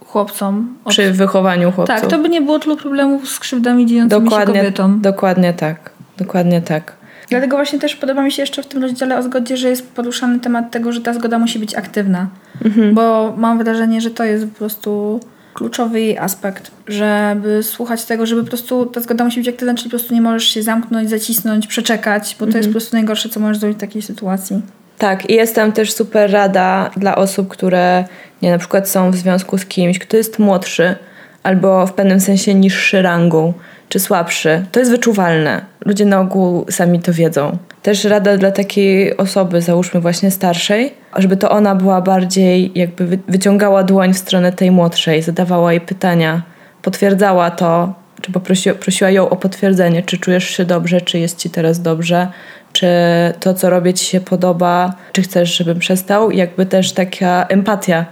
[0.06, 0.76] chłopcom.
[0.84, 2.00] od- Przy wychowaniu chłopców.
[2.00, 5.00] Tak, to by nie było tylu problemów z krzywdami dziejącymi się dokładnie, kobietom.
[5.00, 5.90] dokładnie tak.
[6.18, 6.92] Dokładnie tak.
[7.30, 10.40] Dlatego właśnie też podoba mi się jeszcze w tym rozdziale o zgodzie, że jest poruszany
[10.40, 12.26] temat tego, że ta zgoda musi być aktywna.
[12.64, 12.94] Mhm.
[12.94, 15.20] Bo mam wrażenie, że to jest po prostu
[15.54, 19.84] kluczowy jej aspekt, żeby słuchać tego, żeby po prostu ta zgoda musi być aktywna, czyli
[19.84, 22.56] po prostu nie możesz się zamknąć, zacisnąć, przeczekać, bo to Mhm.
[22.56, 24.62] jest po prostu najgorsze, co możesz zrobić w takiej sytuacji.
[24.98, 28.04] Tak, i jest tam też super rada dla osób, które
[28.42, 30.94] nie, na przykład są w związku z kimś, kto jest młodszy
[31.42, 33.52] albo w pewnym sensie niższy rangą
[33.88, 34.66] czy słabszy.
[34.72, 35.64] To jest wyczuwalne.
[35.84, 37.58] Ludzie na ogół sami to wiedzą.
[37.82, 43.18] Też rada dla takiej osoby, załóżmy właśnie starszej, żeby to ona była bardziej jakby wy-
[43.28, 46.42] wyciągała dłoń w stronę tej młodszej, zadawała jej pytania,
[46.82, 51.50] potwierdzała to, czy poprosiła prosiła ją o potwierdzenie, czy czujesz się dobrze, czy jest ci
[51.50, 52.28] teraz dobrze,
[52.72, 52.86] czy
[53.40, 56.30] to, co robię, ci się podoba, czy chcesz, żebym przestał.
[56.30, 58.06] Jakby też taka empatia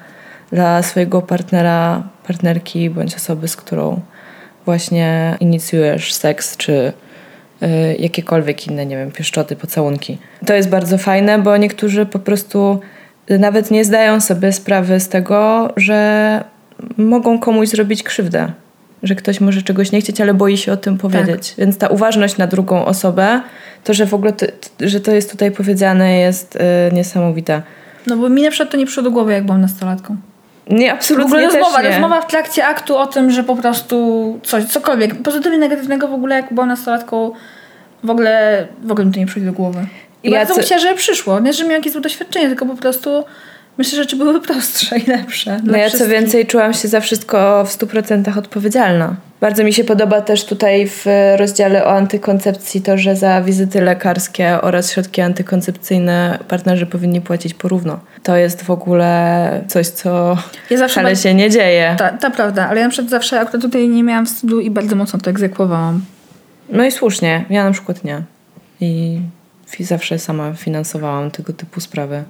[0.53, 4.01] dla swojego partnera, partnerki bądź osoby, z którą
[4.65, 6.93] właśnie inicjujesz seks, czy
[7.63, 10.19] y, jakiekolwiek inne, nie wiem, pieszczoty, pocałunki.
[10.47, 12.81] To jest bardzo fajne, bo niektórzy po prostu
[13.29, 16.45] nawet nie zdają sobie sprawy z tego, że
[16.97, 18.53] mogą komuś zrobić krzywdę.
[19.03, 21.55] Że ktoś może czegoś nie chcieć, ale boi się o tym powiedzieć.
[21.59, 23.41] Więc ta uważność na drugą osobę,
[23.85, 24.47] to, że w ogóle to,
[24.81, 27.63] że to jest tutaj powiedziane, jest y, niesamowita.
[28.07, 30.17] No bo mi na przykład to nie przyszło do głowy, jak byłam nastolatką.
[30.71, 31.89] Nie, W absolutnie ogóle też rozmowa, nie.
[31.89, 35.23] rozmowa w trakcie aktu o tym, że po prostu coś, cokolwiek.
[35.23, 37.33] Pozytywnie, negatywnego w ogóle, jak byłam nastolatką,
[38.05, 39.87] w ogóle, w ogóle mi to nie przychodzi do głowy.
[40.23, 41.41] I Ja bardzo bym chciała, żeby przyszło.
[41.41, 43.25] Nie, że miałam jakieś złe doświadczenie, tylko po prostu
[43.79, 45.61] myślę, że rzeczy były prostsze i lepsze.
[45.65, 49.17] No ja co więcej czułam się za wszystko w 100% odpowiedzialna.
[49.41, 51.07] Bardzo mi się podoba też tutaj w
[51.37, 58.01] rozdziale o antykoncepcji to, że za wizyty lekarskie oraz środki antykoncepcyjne partnerzy powinni płacić porówno.
[58.23, 60.37] To jest w ogóle coś, co
[60.71, 61.95] Ja wcale bardzo- się nie dzieje.
[61.99, 64.97] Ta, ta prawda, ale ja na przykład zawsze akurat tutaj nie miałam wstydu i bardzo
[64.97, 66.05] mocno to egzekwowałam.
[66.69, 68.23] No i słusznie, ja na przykład nie.
[68.81, 69.21] I
[69.81, 72.25] zawsze sama finansowałam tego typu sprawy.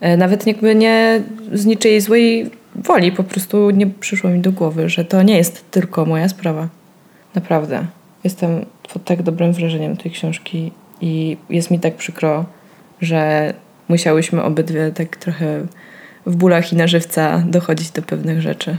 [0.00, 1.22] E, Nawet jakby nie
[1.52, 5.70] z niczyjej złej woli, po prostu nie przyszło mi do głowy, że to nie jest
[5.70, 6.68] tylko moja sprawa.
[7.34, 7.86] Naprawdę.
[8.24, 12.44] Jestem pod tak dobrym wrażeniem tej książki i jest mi tak przykro,
[13.00, 13.54] że
[13.88, 15.66] musiałyśmy obydwie tak trochę
[16.26, 18.76] w bólach i na żywca dochodzić do pewnych rzeczy.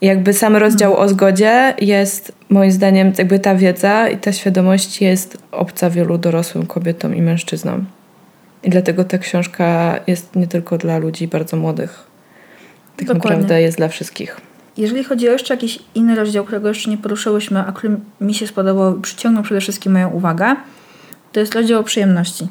[0.00, 5.02] I jakby sam rozdział o zgodzie jest, moim zdaniem, jakby ta wiedza i ta świadomość
[5.02, 7.86] jest obca wielu dorosłym kobietom i mężczyznom.
[8.62, 12.06] I dlatego ta książka jest nie tylko dla ludzi bardzo młodych.
[12.96, 13.30] Tak Dokładnie.
[13.30, 14.40] naprawdę jest dla wszystkich.
[14.76, 18.46] Jeżeli chodzi o jeszcze jakiś inny rozdział, którego jeszcze nie poruszyłyśmy, a który mi się
[18.46, 20.56] spodobał przyciągnął przede wszystkim moją uwagę,
[21.32, 22.48] to jest rozdział o przyjemności.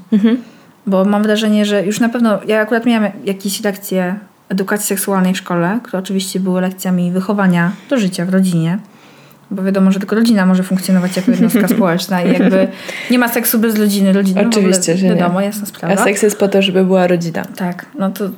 [0.88, 4.16] Bo mam wrażenie, że już na pewno, ja akurat miałam jakieś lekcje
[4.50, 8.80] edukacji seksualnej w szkole, które oczywiście były lekcjami wychowania do życia w rodzinie.
[9.52, 12.68] Bo wiadomo, że tylko rodzina może funkcjonować jako jednostka społeczna i jakby
[13.12, 14.14] nie ma seksu bez rodziny.
[14.14, 15.16] rodziny Oczywiście, że nie.
[15.16, 15.94] Wiadomo, jasna sprawa.
[15.94, 17.46] A seks jest po to, żeby była rodzina.
[17.46, 18.30] Tak, no to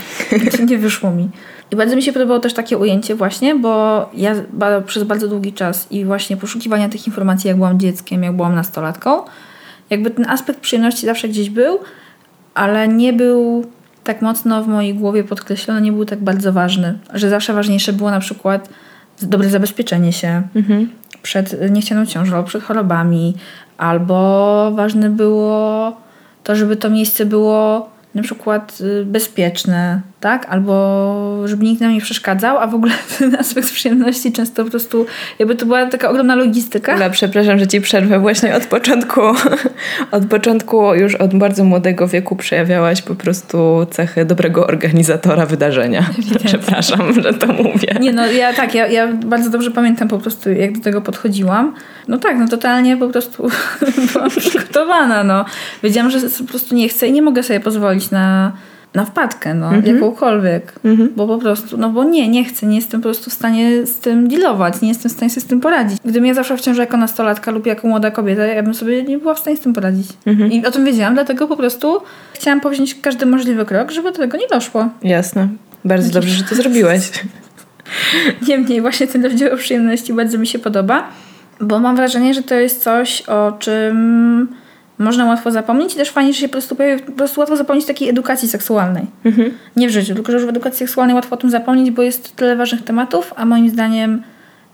[0.70, 1.28] nie wyszło mi.
[1.70, 4.34] I bardzo mi się podobało też takie ujęcie właśnie, bo ja
[4.86, 9.22] przez bardzo długi czas i właśnie poszukiwania tych informacji, jak byłam dzieckiem, jak byłam nastolatką,
[9.90, 11.78] jakby ten aspekt przyjemności zawsze gdzieś był,
[12.54, 13.64] ale nie był
[14.04, 18.10] tak mocno w mojej głowie podkreślony, nie był tak bardzo ważny, że zawsze ważniejsze było
[18.10, 18.68] na przykład
[19.22, 20.42] dobre zabezpieczenie się
[21.22, 23.34] przed niechcianą ciążą, przed chorobami,
[23.78, 25.96] albo ważne było
[26.44, 30.46] to, żeby to miejsce było na przykład y, bezpieczne, tak?
[30.48, 35.06] Albo żeby nikt nam nie przeszkadzał, a w ogóle ten aspekt przyjemności często po prostu,
[35.38, 36.92] jakby to była taka ogromna logistyka.
[36.92, 38.18] Ale przepraszam, że ci przerwę.
[38.18, 39.20] Właśnie od początku,
[40.16, 46.04] od początku, już od bardzo młodego wieku przejawiałaś po prostu cechy dobrego organizatora wydarzenia.
[46.46, 47.96] Przepraszam, że to mówię.
[48.00, 51.74] Nie no, ja tak, ja, ja bardzo dobrze pamiętam po prostu, jak do tego podchodziłam.
[52.08, 53.48] No tak, no totalnie po prostu
[54.12, 55.44] byłam przygotowana, no.
[55.82, 58.52] Wiedziałam, że po prostu nie chcę i nie mogę sobie pozwolić na,
[58.96, 60.72] na wpadkę, no, jakąkolwiek.
[61.16, 63.98] Bo po prostu, no bo nie, nie chcę, nie jestem po prostu w stanie z
[63.98, 65.98] tym dealować, nie jestem w stanie sobie z tym poradzić.
[66.04, 69.18] Gdybym ja zaszła w ciąży jako nastolatka lub jako młoda kobieta, ja bym sobie nie
[69.18, 70.08] była w stanie z tym poradzić.
[70.50, 72.00] I o tym wiedziałam, dlatego po prostu
[72.32, 74.88] chciałam powziąć każdy możliwy krok, żeby do tego nie doszło.
[75.02, 75.48] Jasne.
[75.84, 77.00] Bardzo dobrze, że to zrobiłaś.
[78.48, 81.08] Niemniej właśnie ten rozdział przyjemności bardzo mi się podoba,
[81.60, 84.48] bo mam wrażenie, że to jest coś, o czym
[84.98, 87.86] można łatwo zapomnieć i też fajnie, że się po prostu pojawi, po prostu łatwo zapomnieć
[87.86, 89.06] takiej edukacji seksualnej.
[89.76, 92.36] Nie w życiu, tylko że już w edukacji seksualnej łatwo o tym zapomnieć, bo jest
[92.36, 94.22] tyle ważnych tematów, a moim zdaniem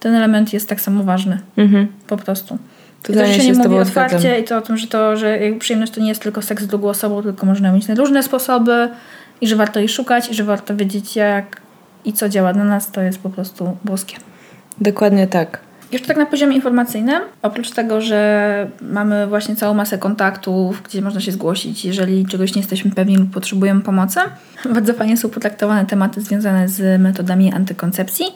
[0.01, 1.39] ten element jest tak samo ważny.
[1.57, 1.87] Mhm.
[2.07, 2.59] Po prostu.
[3.03, 4.41] To, Totalnie że się nie mówi otwarcie zgadzam.
[4.41, 6.89] i to o tym, że to, że przyjemność to nie jest tylko seks z drugą
[6.89, 8.89] osobą, tylko można mieć na różne sposoby
[9.41, 11.61] i że warto jej szukać i że warto wiedzieć jak
[12.05, 14.17] i co działa na nas, to jest po prostu boskie.
[14.81, 15.61] Dokładnie tak.
[15.93, 21.21] Jeszcze tak na poziomie informacyjnym, oprócz tego, że mamy właśnie całą masę kontaktów, gdzie można
[21.21, 24.21] się zgłosić, jeżeli czegoś nie jesteśmy pewni lub potrzebujemy pomocy,
[24.75, 28.27] bardzo fajnie są potraktowane tematy związane z metodami antykoncepcji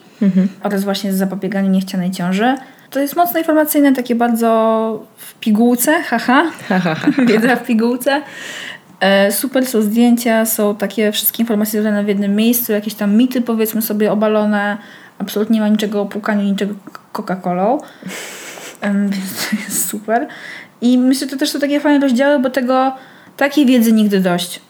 [0.63, 2.55] oraz właśnie z zapobieganiem niechcianej ciąży.
[2.91, 7.11] To jest mocno informacyjne, takie bardzo w pigułce, haha, Ha, ha, ha.
[7.29, 8.23] wiedza w pigułce.
[9.01, 13.41] E, Super są zdjęcia, są takie wszystkie informacje związane w jednym miejscu, jakieś tam mity
[13.41, 14.77] powiedzmy sobie obalone.
[15.19, 16.75] Absolutnie nie ma niczego o płukaniu, niczego
[17.13, 17.79] Coca-Colą.
[18.83, 20.27] Więc to jest super.
[20.81, 22.93] I myślę, że to też są takie fajne rozdziały, bo tego
[23.37, 24.61] takiej wiedzy nigdy dość.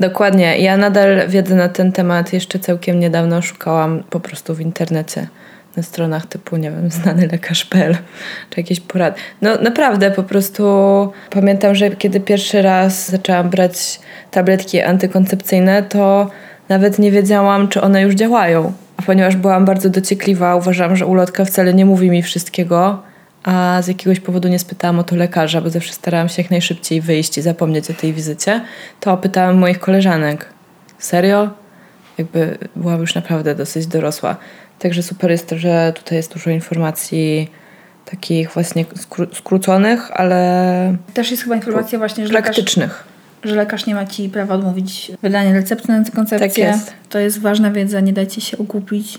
[0.00, 0.58] Dokładnie.
[0.58, 5.26] Ja nadal wiedzę na ten temat jeszcze całkiem niedawno szukałam po prostu w internecie.
[5.76, 7.96] Na stronach typu, nie wiem, znany lekarz.pl
[8.50, 9.16] czy jakieś porady.
[9.42, 10.64] No naprawdę po prostu
[11.30, 16.30] pamiętam, że kiedy pierwszy raz zaczęłam brać tabletki antykoncepcyjne, to
[16.68, 18.72] nawet nie wiedziałam, czy one już działają.
[18.96, 23.02] A ponieważ byłam bardzo dociekliwa, uważam, że ulotka wcale nie mówi mi wszystkiego,
[23.42, 27.00] a z jakiegoś powodu nie spytałam o to lekarza, bo zawsze starałam się jak najszybciej
[27.00, 28.60] wyjść i zapomnieć o tej wizycie,
[29.00, 30.46] to pytałam moich koleżanek.
[30.98, 31.50] Serio?
[32.18, 34.36] Jakby byłam już naprawdę dosyć dorosła.
[34.78, 37.50] Także super jest to, że tutaj jest dużo informacji
[38.04, 43.04] takich właśnie skró- skróconych, ale Też jest chyba informacja właśnie, że lekarz, praktycznych.
[43.44, 46.48] Że lekarz nie ma ci prawa odmówić wydania recepty na antykoncepcję.
[46.48, 46.92] Tak jest.
[47.08, 49.18] To jest ważna wiedza, nie dajcie się ogłupić.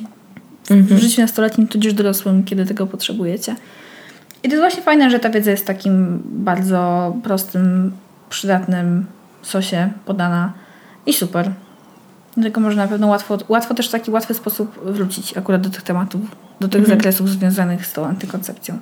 [0.65, 0.99] w Mhm.
[1.01, 3.55] życiu nastoletnim, tudzież dorosłym, kiedy tego potrzebujecie.
[4.43, 7.91] I to jest właśnie fajne, że ta wiedza jest w takim bardzo prostym,
[8.29, 9.05] przydatnym
[9.41, 10.53] sosie podana
[11.05, 11.51] i super.
[12.37, 15.81] Dlatego można na pewno łatwo, łatwo też w taki łatwy sposób wrócić akurat do tych
[15.81, 16.21] tematów,
[16.59, 16.97] do tych Mhm.
[16.99, 18.79] zakresów związanych z tą antykoncepcją.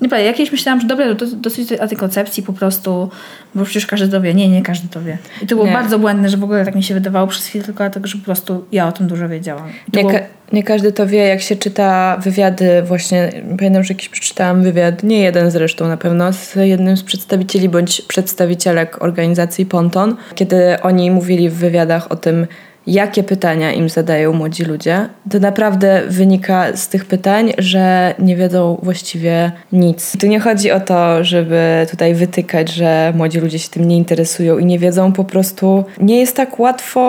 [0.00, 3.10] I Naprawdę, ja kiedyś myślałam, że dobra, to dosyć tej antykoncepcji po prostu,
[3.54, 4.34] bo przecież każdy to wie.
[4.34, 5.18] Nie, nie każdy to wie.
[5.42, 5.72] I to było Nie.
[5.72, 8.24] bardzo błędne, że w ogóle tak mi się wydawało przez chwilę, tylko dlatego, że po
[8.24, 9.68] prostu ja o tym dużo wiedziałam.
[9.92, 10.12] Nie, było...
[10.12, 10.20] ka-
[10.52, 13.30] nie każdy to wie, jak się czyta wywiady właśnie.
[13.58, 18.02] Pamiętam, że jakiś przeczytałam wywiad, nie jeden zresztą na pewno, z jednym z przedstawicieli bądź
[18.02, 22.46] przedstawicielek organizacji Ponton, kiedy oni mówili w wywiadach o tym,
[22.88, 28.78] jakie pytania im zadają młodzi ludzie, to naprawdę wynika z tych pytań, że nie wiedzą
[28.82, 30.16] właściwie nic.
[30.20, 34.58] Tu nie chodzi o to, żeby tutaj wytykać, że młodzi ludzie się tym nie interesują
[34.58, 37.02] i nie wiedzą, po prostu nie jest tak łatwo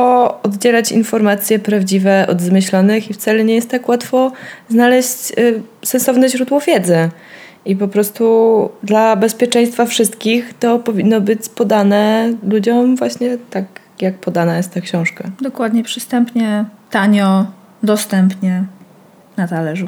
[0.44, 4.32] oddzielać informacje prawdziwe od zmyślonych i wcale nie jest tak łatwo
[4.70, 7.10] znaleźć y, sensowne źródło wiedzy.
[7.66, 13.66] I po prostu dla bezpieczeństwa wszystkich to powinno być podane ludziom właśnie tak,
[14.02, 15.30] jak podana jest ta książka.
[15.42, 17.46] Dokładnie, przystępnie, tanio,
[17.84, 18.64] dostępnie,
[19.38, 19.88] na talerzu.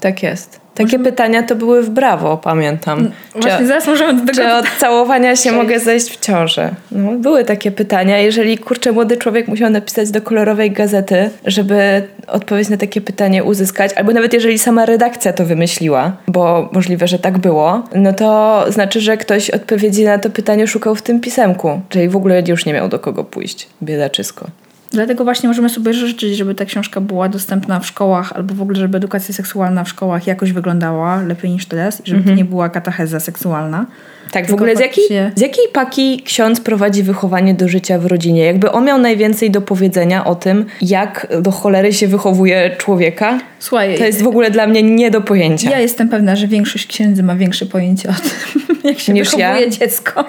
[0.00, 0.61] Tak jest.
[0.74, 3.10] Takie pytania to były w brawo, pamiętam.
[3.32, 4.32] Właśnie Czy, zaraz możemy do tego...
[4.32, 6.70] czy od całowania się mogę zejść w ciążę?
[6.92, 8.18] No, były takie pytania.
[8.18, 13.92] Jeżeli kurczę młody człowiek musiał napisać do kolorowej gazety, żeby odpowiedź na takie pytanie uzyskać,
[13.92, 19.00] albo nawet jeżeli sama redakcja to wymyśliła, bo możliwe, że tak było, no to znaczy,
[19.00, 21.80] że ktoś odpowiedzi na to pytanie szukał w tym pisemku.
[21.88, 23.68] Czyli w ogóle już nie miał do kogo pójść.
[23.82, 24.46] Biedaczysko.
[24.92, 28.76] Dlatego właśnie możemy sobie życzyć, żeby ta książka była dostępna w szkołach, albo w ogóle,
[28.76, 32.68] żeby edukacja seksualna w szkołach jakoś wyglądała lepiej niż teraz i żeby to nie była
[32.68, 33.86] katecheza seksualna.
[34.32, 35.04] Tak, w ogóle z jakiej,
[35.36, 38.44] z jakiej paki ksiądz prowadzi wychowanie do życia w rodzinie?
[38.44, 43.98] Jakby on miał najwięcej do powiedzenia o tym, jak do cholery się wychowuje człowieka, Słuchaj,
[43.98, 45.70] to jest w ogóle dla mnie nie do pojęcia.
[45.70, 49.48] ja jestem pewna, że większość księdzy ma większe pojęcie o tym, jak się Niż ja?
[49.48, 50.24] wychowuje dziecko.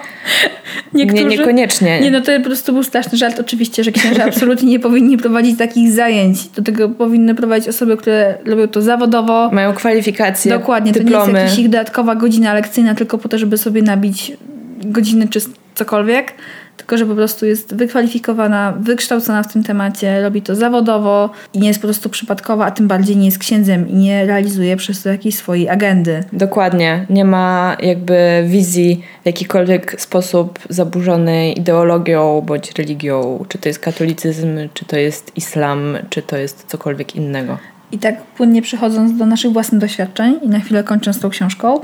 [0.94, 2.00] Nie, niekoniecznie.
[2.00, 3.40] Nie, no to po prostu był straszny żart.
[3.40, 6.48] Oczywiście, że księża absolutnie nie powinni prowadzić takich zajęć.
[6.48, 9.50] Do tego powinny prowadzić osoby, które robią to zawodowo.
[9.52, 11.32] Mają kwalifikacje, Dokładnie, to nie dyplomy.
[11.32, 14.38] jest jakaś ich dodatkowa godzina lekcyjna tylko po to, żeby sobie nabić
[14.84, 15.40] godziny czy
[15.76, 16.34] cokolwiek,
[16.78, 21.68] tylko że po prostu jest wykwalifikowana, wykształcona w tym temacie, robi to zawodowo i nie
[21.68, 25.10] jest po prostu przypadkowa, a tym bardziej nie jest księdzem i nie realizuje przez to
[25.10, 26.24] jakiejś swojej agendy.
[26.34, 27.06] Dokładnie.
[27.10, 33.46] Nie ma jakby wizji w jakikolwiek sposób zaburzonej ideologią bądź religią.
[33.48, 37.58] Czy to jest katolicyzm, czy to jest islam, czy to jest cokolwiek innego.
[37.94, 41.80] I tak płynnie przechodząc do naszych własnych doświadczeń i na chwilę kończąc tą książką,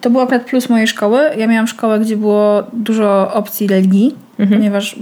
[0.00, 1.20] to był akurat plus mojej szkoły.
[1.36, 4.96] Ja miałam szkołę, gdzie było dużo opcji religii, ponieważ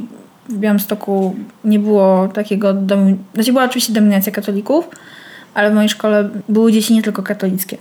[0.48, 2.74] w Białymstoku nie było takiego...
[2.74, 3.16] Domin...
[3.34, 4.88] Znaczy była oczywiście dominacja katolików,
[5.54, 7.76] ale w mojej szkole były dzieci nie tylko katolickie.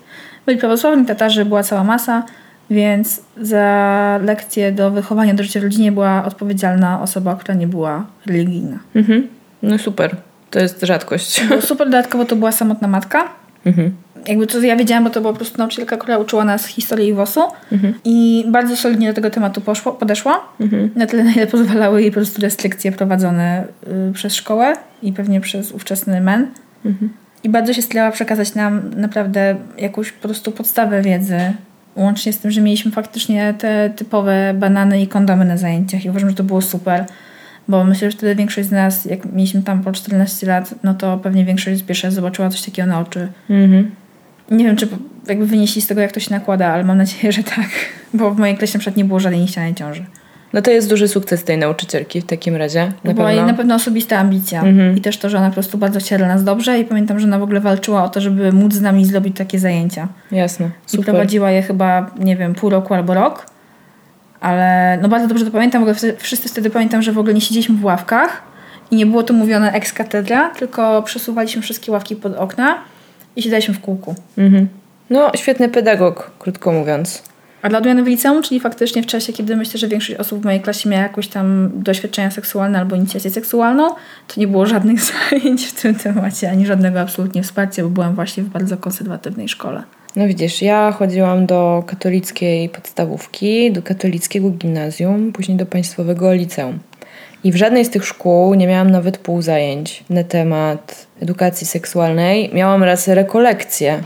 [0.46, 2.24] Byli prawosławni, Tatarzy, była cała masa,
[2.70, 8.06] więc za lekcję do wychowania do życia w rodzinie była odpowiedzialna osoba, która nie była
[8.26, 8.80] religijna.
[8.96, 9.28] Mhm.
[9.62, 10.16] No super.
[10.52, 11.46] To jest rzadkość.
[11.48, 13.30] Było super, dodatkowo to była samotna matka.
[13.66, 13.92] Mhm.
[14.28, 17.42] Jakby to ja wiedziałam, bo to była po prostu nauczycielka, która uczyła nas historii WOS-u
[18.06, 20.40] i bardzo solidnie do tego tematu poszło, podeszła.
[20.96, 23.64] Na tyle, na ile pozwalały jej po prostu restrykcje prowadzone
[24.10, 24.74] y, przez szkołę
[25.04, 26.48] i pewnie przez ówczesny MEN.
[27.44, 31.40] I bardzo się starała przekazać nam naprawdę jakąś po prostu podstawę wiedzy.
[31.96, 36.30] Łącznie z tym, że mieliśmy faktycznie te typowe banany i kondomy na zajęciach i uważam,
[36.30, 37.06] że to było super.
[37.68, 41.18] Bo myślę, że wtedy większość z nas, jak mieliśmy tam po 14 lat, no to
[41.18, 43.28] pewnie większość z pierwsza zobaczyła coś takiego na oczy.
[43.50, 43.92] Mhm.
[44.52, 44.88] Nie wiem, czy
[45.28, 47.70] jakby wynieśli z tego, jak to się nakłada, ale mam nadzieję, że tak.
[48.14, 50.06] Bo w mojej klasie na przykład nie było żadnej niechcianej ciąży.
[50.54, 52.92] No to jest duży sukces tej nauczycielki w takim razie.
[53.04, 53.52] To Na była jej pewno.
[53.52, 54.62] na pewno osobista ambicja.
[54.64, 54.98] Mhm.
[54.98, 57.28] I też to, że ona po prostu bardzo chciała dla nas dobrze i pamiętam, że
[57.28, 60.08] ona w ogóle walczyła o to, żeby móc z nami zrobić takie zajęcia.
[60.32, 60.66] Jasne.
[60.66, 61.06] I Super.
[61.06, 63.46] prowadziła je chyba, nie wiem, pół roku albo rok.
[64.40, 67.76] Ale no bardzo dobrze to pamiętam, bo wszyscy wtedy pamiętam, że w ogóle nie siedzieliśmy
[67.76, 68.42] w ławkach
[68.92, 72.78] i nie było to mówione ex cathedra, tylko przesuwaliśmy wszystkie ławki pod okna
[73.36, 74.16] i siadaliśmy w kółku.
[74.38, 74.68] Mhm.
[75.10, 77.24] No, świetny pedagog, krótko mówiąc.
[77.62, 80.46] A dla odmiany w liceum, czyli faktycznie w czasie, kiedy myślę, że większość osób w
[80.46, 83.90] mojej klasie miała jakieś tam doświadczenia seksualne albo inicjację seksualną,
[84.28, 85.00] to nie było żadnych
[85.32, 89.84] zajęć w tym temacie, ani żadnego absolutnie wsparcia, bo byłam właśnie w bardzo konserwatywnej szkole.
[90.18, 96.80] No widzisz, ja chodziłam do katolickiej podstawówki, do katolickiego gimnazjum, później do państwowego liceum.
[97.44, 102.50] I w żadnej z tych szkół nie miałam nawet pół zajęć na temat edukacji seksualnej.
[102.54, 104.04] Miałam raz rekolekcje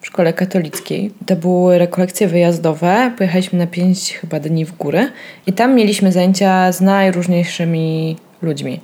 [0.00, 1.10] w szkole katolickiej.
[1.26, 3.12] To były rekolekcje wyjazdowe.
[3.18, 5.08] Pojechaliśmy na pięć chyba dni w górę
[5.46, 8.80] i tam mieliśmy zajęcia z najróżniejszymi ludźmi.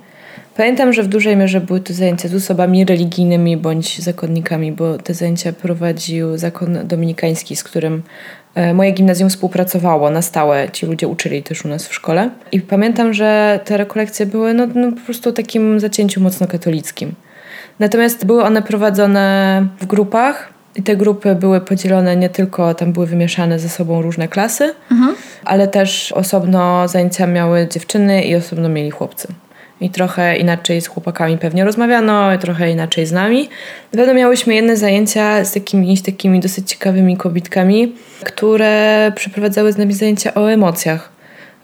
[0.57, 5.13] Pamiętam, że w dużej mierze były to zajęcia z osobami religijnymi bądź zakonnikami, bo te
[5.13, 8.03] zajęcia prowadził zakon dominikański, z którym
[8.55, 12.29] E, Moje gimnazjum współpracowało na stałe, ci ludzie uczyli też u nas w szkole.
[12.51, 17.13] I pamiętam, że te rekolekcje były no, no, po prostu takim zacięciu mocno katolickim.
[17.79, 23.07] Natomiast były one prowadzone w grupach i te grupy były podzielone nie tylko, tam były
[23.07, 24.73] wymieszane ze sobą różne klasy,
[25.45, 29.27] ale też osobno zajęcia miały dziewczyny i osobno mieli chłopcy.
[29.83, 33.49] I trochę inaczej z chłopakami pewnie rozmawiano, i trochę inaczej z nami.
[33.93, 39.93] Na pewno miałyśmy jedne zajęcia z jakimiś takimi dosyć ciekawymi kobitkami, które przeprowadzały z nami
[39.93, 41.09] zajęcia o emocjach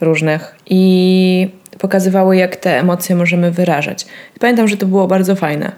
[0.01, 1.49] różnych i
[1.79, 4.05] pokazywały, jak te emocje możemy wyrażać.
[4.39, 5.71] Pamiętam, że to było bardzo fajne.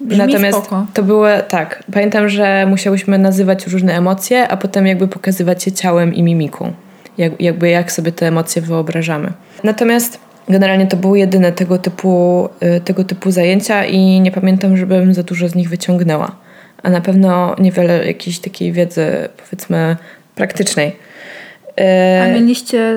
[0.00, 0.86] Brzmi spoko.
[0.94, 1.82] to było tak.
[1.92, 6.72] Pamiętam, że musiałyśmy nazywać różne emocje, a potem jakby pokazywać je ciałem i mimiką.
[7.18, 9.32] Jak, jakby jak sobie te emocje wyobrażamy.
[9.64, 15.14] Natomiast generalnie to były jedyne tego typu, y, tego typu zajęcia i nie pamiętam, żebym
[15.14, 16.36] za dużo z nich wyciągnęła.
[16.82, 19.96] A na pewno niewiele jakiejś takiej wiedzy, powiedzmy,
[20.34, 20.96] praktycznej.
[22.22, 22.96] A Y, mieliście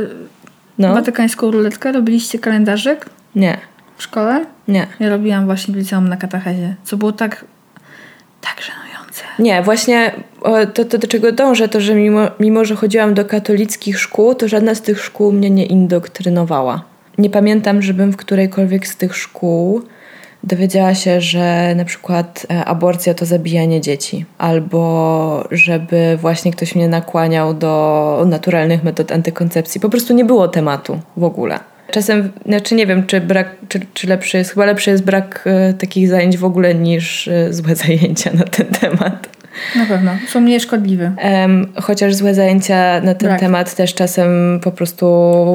[0.78, 1.92] no, watykańską ruletkę?
[1.92, 3.58] Robiliście kalendarzyk nie,
[3.98, 4.46] w szkole?
[4.68, 4.88] nie.
[5.00, 7.46] Ja robiłam właśnie w liceum na katechezie, co było tak,
[8.42, 9.24] tak żenujące.
[9.40, 10.12] Nie, właśnie
[10.74, 14.48] to, to do czego dążę, to że mimo, mimo, że chodziłam do katolickich szkół, to
[14.48, 16.93] żadna z tych szkół mnie nie indoktrynowała.
[17.18, 19.82] Nie pamiętam, żebym w którejkolwiek z tych szkół
[20.44, 26.88] dowiedziała się, że na przykład e, aborcja to zabijanie dzieci, albo żeby właśnie ktoś mnie
[26.88, 29.82] nakłaniał do naturalnych metod antykoncepcji.
[29.82, 31.60] Po prostu nie było tematu w ogóle.
[31.92, 35.74] Czasem, znaczy nie wiem, czy, brak, czy, czy lepszy jest, chyba lepszy jest brak e,
[35.74, 39.30] takich zajęć w ogóle niż e, złe zajęcia na ten temat.
[39.76, 40.12] Na pewno.
[40.28, 41.12] Są mniej szkodliwe.
[41.18, 43.40] Em, chociaż złe zajęcia na ten Brak.
[43.40, 45.06] temat też czasem po prostu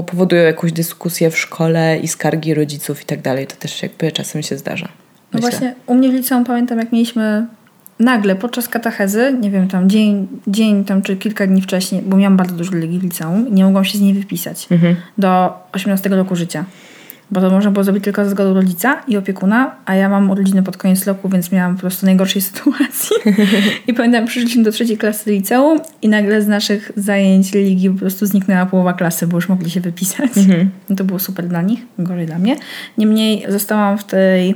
[0.07, 3.46] powodują jakąś dyskusję w szkole i skargi rodziców i tak dalej.
[3.46, 4.88] To też jakby czasem się zdarza.
[5.32, 5.51] No myślę.
[5.51, 7.46] właśnie, u mnie w liceum pamiętam, jak mieliśmy
[8.01, 12.36] nagle podczas katechezy, nie wiem, tam dzień, dzień tam czy kilka dni wcześniej, bo miałam
[12.36, 14.96] bardzo dużo religii w liceum nie mogłam się z niej wypisać Mhm.
[15.18, 16.64] do 18 roku życia.
[17.31, 20.62] Bo to można było zrobić tylko ze zgodą rodzica i opiekuna, a ja mam urodziny
[20.62, 23.16] pod koniec roku, więc miałam po prostu najgorszej sytuacji.
[23.87, 28.26] I pamiętam, przyszliśmy do trzeciej klasy liceum i nagle z naszych zajęć religii po prostu
[28.26, 30.31] zniknęła połowa klasy, bo już mogli się wypisać.
[30.91, 32.57] No to było super dla nich, gorzej dla mnie.
[32.99, 34.55] Niemniej zostałam w tej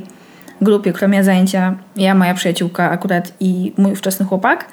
[0.60, 4.68] grupie, która miała zajęcia, ja, moja przyjaciółka akurat i mój ówczesny chłopak.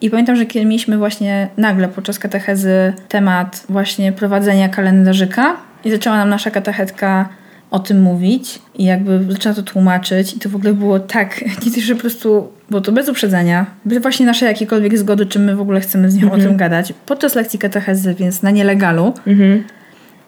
[0.00, 6.16] I pamiętam, że kiedy mieliśmy właśnie nagle podczas katechezy temat właśnie prowadzenia kalendarzyka i zaczęła
[6.16, 7.28] nam nasza katechetka
[7.74, 11.44] o tym mówić i jakby zaczęła to tłumaczyć i to w ogóle było tak,
[11.86, 15.60] że po prostu było to bez uprzedzenia, bez właśnie naszej jakiejkolwiek zgody, czy my w
[15.60, 19.12] ogóle chcemy z nią o tym gadać, podczas lekcji katechezy, więc na nielegalu,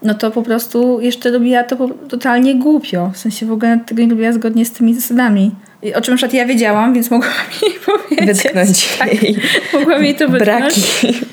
[0.02, 3.10] no to po prostu jeszcze robiła to totalnie głupio.
[3.14, 5.50] W sensie w ogóle tego nie robiła zgodnie z tymi zasadami.
[5.94, 7.32] O czym na przykład ja wiedziałam, więc mogłam
[7.62, 8.42] jej powiedzieć.
[8.42, 9.36] Wytknąć Tak, jej
[9.72, 10.74] mogłam jej to wytknąć.
[11.02, 11.26] braki.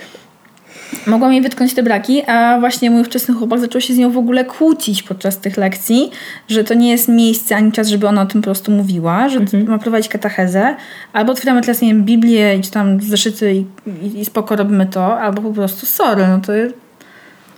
[1.08, 4.18] Mogłam jej wytknąć te braki, a właśnie mój wczesny chłopak zaczął się z nią w
[4.18, 6.12] ogóle kłócić podczas tych lekcji,
[6.48, 9.40] że to nie jest miejsce ani czas, żeby ona o tym po prostu mówiła, że
[9.68, 10.76] ma prowadzić katechezę,
[11.14, 13.66] albo otwieramy teraz, nie wiem, Biblię i czy tam zeszyty i,
[14.06, 16.54] i, i spoko robimy to, albo po prostu sorry, no to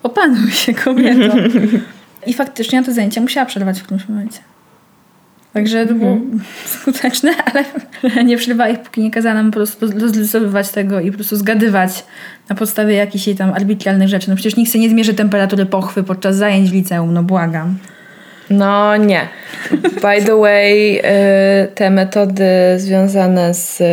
[0.03, 1.35] opanuj się kobieto.
[2.27, 4.39] I faktycznie na te zajęcia musiała przerwać w którymś momencie.
[5.55, 6.17] Także to było
[6.65, 7.65] skuteczne, ale
[8.29, 12.03] nie przerwała ich, póki nie kazała nam po prostu rozrysowywać tego i po prostu zgadywać
[12.49, 14.29] na podstawie jakichś jej tam arbitralnych rzeczy.
[14.29, 17.77] No przecież nikt sobie nie zmierzy temperatury pochwy podczas zajęć w liceum, no błagam.
[18.49, 19.27] No nie.
[19.81, 21.01] By the way, y,
[21.75, 22.45] te metody
[22.77, 23.83] związane z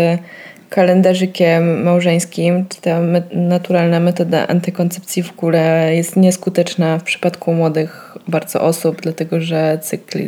[0.68, 3.00] kalendarzykiem małżeńskim, czy ta
[3.32, 10.18] naturalna metoda antykoncepcji w ogóle jest nieskuteczna w przypadku młodych bardzo osób, dlatego że cykl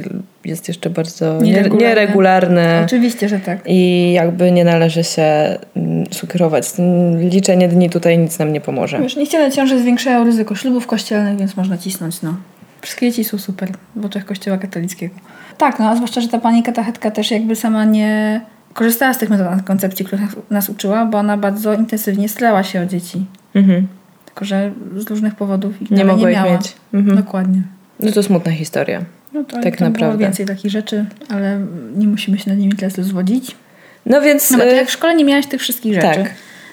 [0.44, 1.88] jest jeszcze bardzo nie- Nieregularny.
[1.88, 2.82] nieregularny.
[2.84, 3.58] Oczywiście, że tak.
[3.66, 6.64] I jakby nie należy się mm, sugerować.
[7.30, 8.98] Liczenie dni tutaj nic nam nie pomoże.
[9.00, 12.36] Wiesz, niechciane ciąże zwiększają ryzyko ślubów kościelnych, więc można cisnąć, no.
[12.82, 15.14] Wszystkie dzieci są super w oczach kościoła katolickiego.
[15.58, 18.40] Tak, no a zwłaszcza, że ta pani katechetka też jakby sama nie
[18.72, 22.86] korzystała z tych metod antykoncepcji, których nas, uczyła, bo ona bardzo intensywnie starała się o
[22.86, 23.26] dzieci.
[23.54, 23.86] Mhm.
[24.26, 26.52] Tylko, że z różnych powodów Nie mogła nie miała.
[26.52, 26.72] mieć.
[26.94, 27.16] Mhm.
[27.16, 27.62] Dokładnie.
[28.00, 29.02] No to smutna historia.
[29.32, 30.18] No to Tak naprawdę.
[30.18, 31.60] więcej takich rzeczy, ale
[31.96, 33.56] nie musimy się nad nimi teraz rozwodzić.
[34.06, 34.50] No więc.
[34.50, 36.30] No, to y, jak w szkole nie miałaś tych wszystkich rzeczy, tak.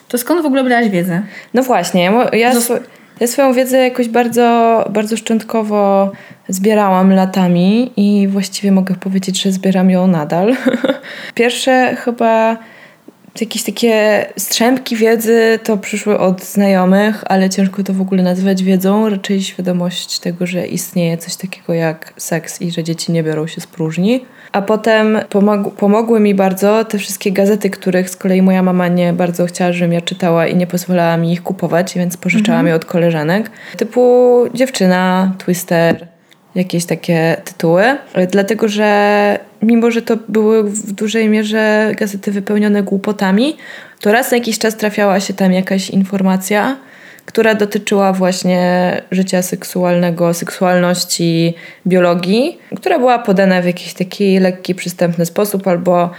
[0.08, 1.22] to skąd w ogóle brałaś wiedzę?
[1.54, 2.80] No właśnie, ja, swo-
[3.20, 6.12] ja swoją wiedzę jakoś bardzo, bardzo szczątkowo
[6.50, 10.56] zbierałam latami i właściwie mogę powiedzieć, że zbieram ją nadal.
[11.36, 12.58] Pierwsze chyba
[13.40, 19.10] Jakieś takie strzępki wiedzy to przyszły od znajomych, ale ciężko to w ogóle nazwać wiedzą.
[19.10, 23.62] Raczej świadomość tego, że istnieje coś takiego jak seks i że dzieci nie biorą się
[23.62, 24.26] z próżni.
[24.52, 29.14] A potem pomog- pomogły mi bardzo te wszystkie gazety, których z kolei moja mama nie
[29.14, 32.86] bardzo chciała, żebym ja czytała i nie pozwalała mi ich kupować, więc pożyczałam je od
[32.86, 33.52] koleżanek.
[33.78, 36.08] Typu Dziewczyna, Twister,
[36.56, 37.84] jakieś takie tytuły.
[38.32, 43.58] Dlatego, że mimo, że to były w dużej mierze gazety wypełnione głupotami,
[44.00, 46.78] to raz na jakiś czas trafiała się tam jakaś informacja,
[47.26, 51.54] która dotyczyła właśnie życia seksualnego, seksualności,
[51.88, 56.10] biologii, która była podana w jakiś taki lekki, przystępny sposób, albo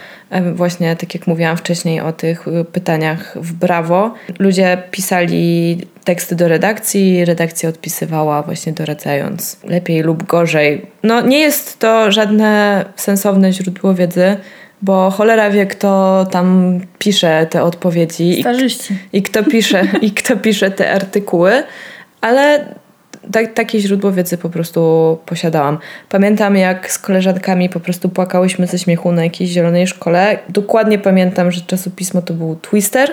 [0.54, 6.48] właśnie, tak jak mówiłam wcześniej o tych y, pytaniach w brawo, ludzie pisali teksty do
[6.48, 10.86] redakcji, redakcja odpisywała właśnie doradzając lepiej lub gorzej.
[11.02, 14.36] No nie jest to żadne sensowne źródło wiedzy,
[14.82, 18.98] bo cholera wie, kto tam pisze te odpowiedzi i Starzyści.
[19.12, 21.62] i kto pisze, i kto pisze te artykuły,
[22.20, 22.74] ale
[23.32, 25.78] tak, takie źródło wiedzy po prostu posiadałam.
[26.08, 30.38] Pamiętam, jak z koleżankami po prostu płakałyśmy ze śmiechu na jakiejś zielonej szkole.
[30.48, 33.10] Dokładnie pamiętam, że czasopismo to był Twister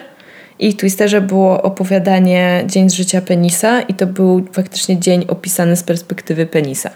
[0.59, 5.75] i w Twisterze było opowiadanie Dzień z życia penisa i to był faktycznie dzień opisany
[5.75, 6.89] z perspektywy penisa.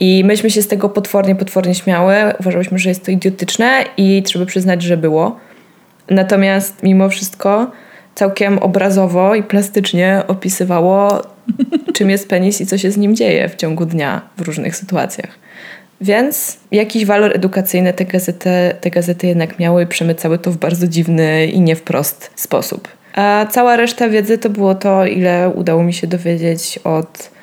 [0.00, 2.14] I myśmy się z tego potwornie, potwornie śmiały.
[2.40, 5.36] Uważałyśmy, że jest to idiotyczne i trzeba przyznać, że było.
[6.10, 7.70] Natomiast mimo wszystko
[8.14, 11.22] całkiem obrazowo i plastycznie opisywało,
[11.96, 15.38] czym jest penis i co się z nim dzieje w ciągu dnia w różnych sytuacjach.
[16.00, 20.88] Więc jakiś walor edukacyjny te gazety, te gazety jednak miały i przemycały to w bardzo
[20.88, 22.88] dziwny i nie wprost sposób.
[23.14, 27.33] A cała reszta wiedzy to było to, ile udało mi się dowiedzieć od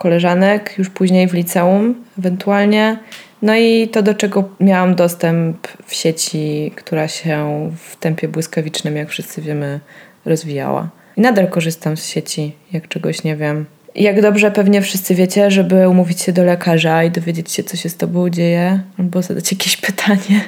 [0.00, 2.98] koleżanek, już później w liceum ewentualnie.
[3.42, 9.08] No i to, do czego miałam dostęp w sieci, która się w tempie błyskawicznym, jak
[9.08, 9.80] wszyscy wiemy,
[10.24, 10.88] rozwijała.
[11.16, 13.66] I nadal korzystam z sieci, jak czegoś nie wiem.
[13.94, 17.88] Jak dobrze pewnie wszyscy wiecie, żeby umówić się do lekarza i dowiedzieć się, co się
[17.88, 20.40] z tobą dzieje, albo zadać jakieś pytanie,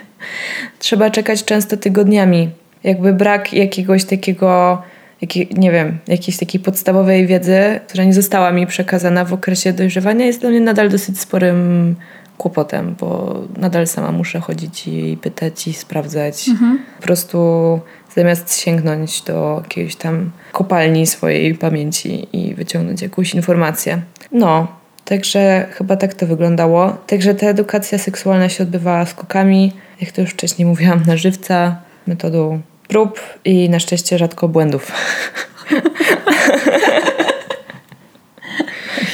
[0.79, 2.51] trzeba czekać często tygodniami.
[2.85, 4.83] Jakby brak jakiegoś takiego,
[5.23, 10.27] jakie, nie wiem, jakiejś takiej podstawowej wiedzy, która nie została mi przekazana w okresie dojrzewania,
[10.27, 11.97] jest dla mnie nadal dosyć sporym
[12.39, 16.51] kłopotem, bo nadal sama muszę chodzić i pytać i sprawdzać.
[16.97, 17.81] Po prostu
[18.17, 24.03] zamiast sięgnąć do jakiejś tam kopalni swojej pamięci i wyciągnąć jakąś informację.
[24.33, 24.67] No,
[25.05, 26.97] także chyba tak to wyglądało.
[27.07, 32.61] Także ta edukacja seksualna się odbywała skokami, jak to już wcześniej mówiłam, na żywca, metodą
[32.93, 34.93] prób i na szczęście rzadko błędów.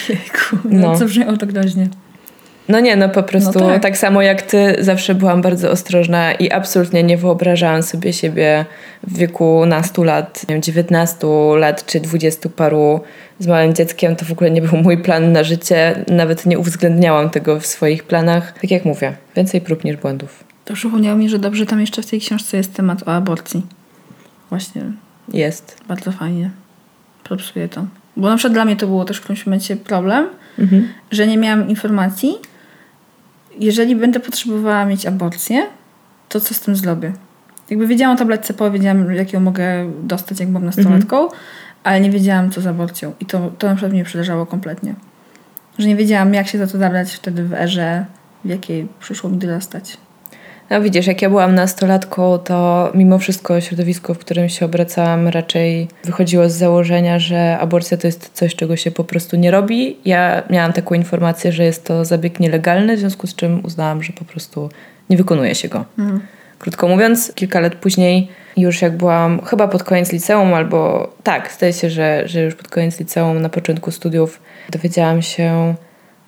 [0.08, 0.88] Jejku, No.
[0.92, 0.98] no.
[0.98, 1.88] co brzmiało tak groźnie.
[2.68, 3.82] No nie, no po prostu No tak.
[3.82, 3.98] tak.
[3.98, 8.64] samo jak ty, zawsze byłam bardzo ostrożna i absolutnie nie wyobrażałam sobie siebie
[9.06, 11.26] w wieku nastu lat, nie wiem, 19
[11.58, 13.00] lat czy 20 paru
[13.38, 14.16] z małym dzieckiem.
[14.16, 16.04] To w ogóle nie był mój plan na życie.
[16.08, 18.52] Nawet nie uwzględniałam tego w swoich planach.
[18.60, 20.47] Tak jak mówię, więcej prób niż błędów.
[20.68, 23.66] To przypomniało mi, że dobrze tam jeszcze w tej książce jest temat o aborcji.
[24.48, 24.82] Właśnie,
[25.32, 25.76] Jest.
[25.88, 26.50] bardzo fajnie.
[27.24, 27.86] Propsuję to.
[28.16, 30.26] Bo na przykład dla mnie to było też w którymś momencie problem,
[30.58, 30.88] Mhm.
[31.10, 32.34] że nie miałam informacji.
[33.58, 35.66] Jeżeli będę potrzebowała mieć aborcję,
[36.28, 37.12] to co z tym zrobię?
[37.70, 41.28] Jakby wiedziałam o tabletce PO, wiedziałam jak ją mogę dostać, jak byłam nastolatką,
[41.84, 43.12] ale nie wiedziałam co z aborcją.
[43.20, 44.94] I to, to na przykład mnie przerażało kompletnie.
[45.78, 48.04] Że nie wiedziałam jak się za to zabrać wtedy w erze,
[48.44, 49.96] w jakiej przyszło mi dorastać.
[50.70, 55.88] No widzisz, jak ja byłam nastolatką, to mimo wszystko środowisko, w którym się obracałam, raczej
[56.04, 59.96] wychodziło z założenia, że aborcja to jest coś, czego się po prostu nie robi.
[60.04, 64.12] Ja miałam taką informację, że jest to zabieg nielegalny, w związku z czym uznałam, że
[64.12, 64.70] po prostu
[65.10, 65.84] nie wykonuje się go.
[66.58, 71.72] Krótko mówiąc, kilka lat później, już jak byłam chyba pod koniec liceum, albo tak, zdaje
[71.72, 74.40] się, że, że już pod koniec liceum, na początku studiów,
[74.70, 75.74] dowiedziałam się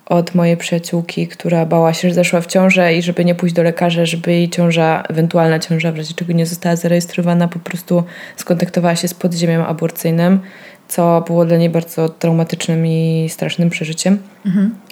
[0.05, 3.63] od mojej przyjaciółki, która bała się, że zaszła w ciążę i żeby nie pójść do
[3.63, 8.03] lekarza, żeby jej ciąża, ewentualna ciąża, w razie czego nie została zarejestrowana, po prostu
[8.35, 10.39] skontaktowała się z podziemiem aborcyjnym,
[10.87, 14.17] co było dla niej bardzo traumatycznym i strasznym przeżyciem.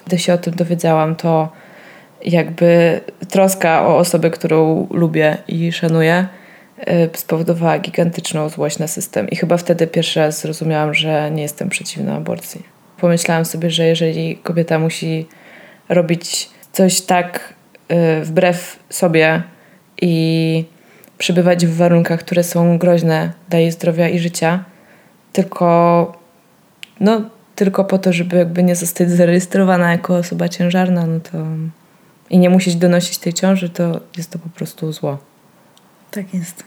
[0.07, 1.49] Gdy się o tym dowiedziałam, to
[2.25, 6.27] jakby troska o osobę, którą lubię i szanuję,
[6.79, 9.29] y, spowodowała gigantyczną złość na system.
[9.29, 12.78] I chyba wtedy pierwszy raz zrozumiałam, że nie jestem przeciwna aborcji.
[13.01, 15.27] Pomyślałam sobie, że jeżeli kobieta musi
[15.89, 17.53] robić coś tak
[17.91, 19.43] y, wbrew sobie
[20.01, 20.65] i
[21.17, 24.63] przebywać w warunkach, które są groźne dla jej zdrowia i życia,
[25.33, 26.19] tylko
[26.99, 27.21] no,
[27.55, 31.37] tylko po to, żeby jakby nie zostać zarejestrowana jako osoba ciężarna, no to
[32.29, 35.17] i nie musieć donosić tej ciąży, to jest to po prostu zło.
[36.11, 36.63] Tak jest.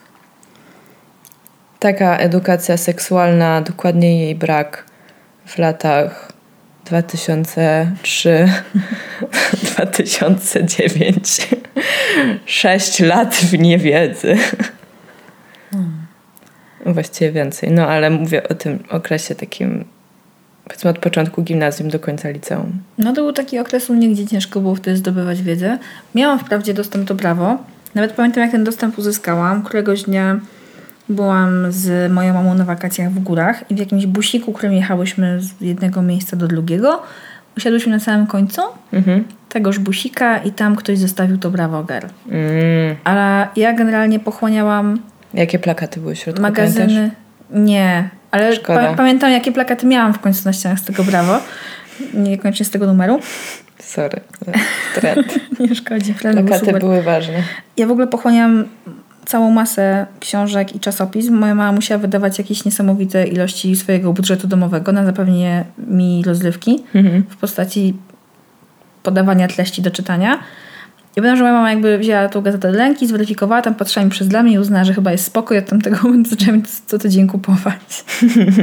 [1.79, 4.92] taka edukacja seksualna, dokładnie jej brak
[5.47, 6.33] w latach
[6.85, 8.49] 2003
[9.77, 11.49] 2009
[12.47, 14.37] 6 lat w niewiedzy
[16.87, 19.85] właściwie więcej no ale mówię o tym okresie takim
[20.65, 24.27] powiedzmy od początku gimnazjum do końca liceum No to był taki okres u mnie, gdzie
[24.27, 25.79] ciężko było wtedy zdobywać wiedzę.
[26.15, 27.59] Miałam wprawdzie dostęp do prawo.
[27.95, 29.63] Nawet pamiętam, jak ten dostęp uzyskałam.
[29.63, 30.41] Któregoś dnia
[31.09, 35.61] byłam z moją mamą na wakacjach w górach i w jakimś busiku, którym jechałyśmy z
[35.61, 37.03] jednego miejsca do drugiego,
[37.57, 39.25] usiadłyśmy na samym końcu mhm.
[39.49, 42.07] tegoż busika i tam ktoś zostawił to Bravo Girl.
[42.29, 42.97] mm.
[43.05, 44.99] Ale ja generalnie pochłaniałam
[45.35, 46.75] jakie plakaty były w środku pamiętasz?
[46.75, 47.11] magazyny.
[47.51, 51.41] Nie, ale pa- pamiętam, jakie plakaty miałam w końcu na ścianach z tego Bravo.
[52.15, 53.21] Niekoniecznie z tego numeru.
[53.79, 54.21] sorry
[54.95, 56.15] trend Nie szkodzi.
[56.15, 57.43] Plakaty były ważne
[57.77, 58.65] Ja w ogóle pochłaniałam
[59.27, 61.35] całą masę książek i czasopism.
[61.35, 67.25] Moja mama musiała wydawać jakieś niesamowite ilości swojego budżetu domowego na zapewnienie mi rozrywki mhm.
[67.29, 67.95] w postaci
[69.03, 70.39] podawania treści do czytania.
[71.13, 74.11] I pamiętam, że moja mama jakby wzięła tą gazetę do ręki, zweryfikowała, tam patrzyła mi
[74.11, 77.27] przez dla mnie i uznała, że chyba jest spokój, od tamtego momentu zaczęłam co tydzień
[77.27, 78.05] kupować.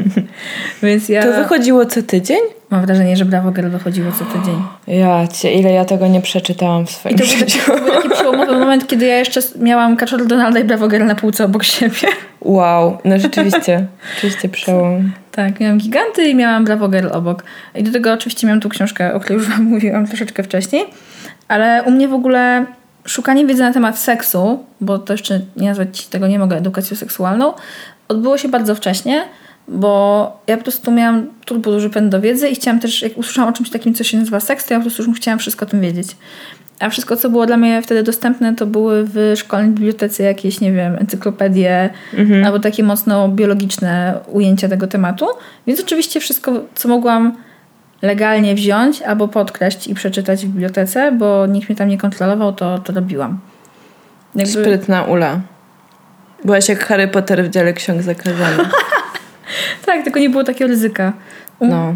[0.84, 2.39] Więc ja to wychodziło co tydzień?
[2.70, 4.64] mam wrażenie, że Bravo Girl wychodziło co tydzień.
[4.88, 7.60] Ja cię, ile ja tego nie przeczytałam w I swoim to był, taki, życiu.
[7.66, 11.16] to był taki przełomowy moment, kiedy ja jeszcze miałam Kaczor Donalda i Bravo Girl na
[11.16, 12.08] półce obok siebie.
[12.41, 13.86] Wow, no rzeczywiście,
[14.16, 15.12] rzeczywiście przełom.
[15.40, 17.44] Tak, miałam giganty i miałam Bravo Girl obok.
[17.76, 20.86] I do tego oczywiście miałam tu książkę, o której już wam mówiłam troszeczkę wcześniej.
[21.48, 22.66] Ale u mnie w ogóle
[23.06, 27.54] szukanie wiedzy na temat seksu, bo to jeszcze nie nazwać tego nie mogę edukacją seksualną,
[28.08, 29.24] odbyło się bardzo wcześnie,
[29.68, 33.50] bo ja po prostu miałam turbo duży pęd do wiedzy i chciałam też, jak usłyszałam
[33.50, 35.70] o czymś takim, co się nazywa seks, to ja po prostu już chciałam wszystko o
[35.70, 36.08] tym wiedzieć.
[36.80, 40.72] A wszystko, co było dla mnie wtedy dostępne, to były w szkolnej bibliotece jakieś, nie
[40.72, 41.90] wiem, encyklopedie
[42.46, 45.26] albo takie mocno biologiczne ujęcia tego tematu.
[45.68, 47.34] Więc oczywiście wszystko, co mogłam
[48.02, 52.80] legalnie wziąć albo podkreślić i przeczytać w bibliotece, bo nikt mnie tam nie kontrolował, to,
[52.80, 53.40] to robiłam.
[54.36, 55.40] Jakby, Sprytna Ula.
[56.46, 58.72] Byłaś jak Harry Potter w dziale ksiąg zakazanych.
[59.86, 61.14] tak, tylko nie było takiego ryzyka.
[61.62, 61.96] No.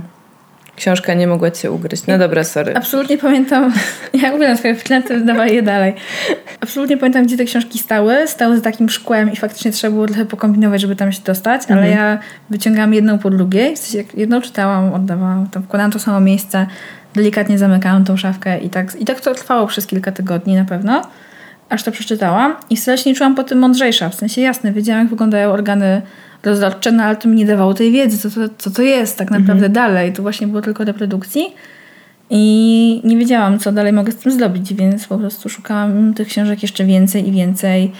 [0.75, 2.07] Książka nie mogła cię ugryźć.
[2.07, 2.75] No dobra, sorry.
[2.75, 3.73] Absolutnie pamiętam,
[4.23, 5.93] ja uwielbiam swoje wklęty, dawaj je dalej.
[6.61, 8.27] Absolutnie pamiętam, gdzie te książki stały.
[8.27, 11.89] Stały z takim szkłem i faktycznie trzeba było trochę pokombinować, żeby tam się dostać, ale
[11.89, 12.19] ja
[12.49, 13.75] wyciągałam jedną po drugiej.
[13.75, 16.67] W sensie jedną czytałam, oddawałam, tam wkładałam to samo miejsce,
[17.15, 21.01] delikatnie zamykałam tą szafkę i tak, i tak to trwało przez kilka tygodni na pewno,
[21.69, 24.09] aż to przeczytałam i strasznie czułam po tym mądrzejsza.
[24.09, 26.01] W sensie jasne, wiedziałam jak wyglądają organy
[26.45, 29.31] rozrodcze, no ale to mi nie dawało tej wiedzy, co to, co to jest tak
[29.31, 30.13] naprawdę dalej.
[30.13, 31.45] To właśnie było tylko reprodukcji.
[32.29, 36.61] I nie wiedziałam, co dalej mogę z tym zrobić, więc po prostu szukałam tych książek
[36.61, 37.91] jeszcze więcej i więcej.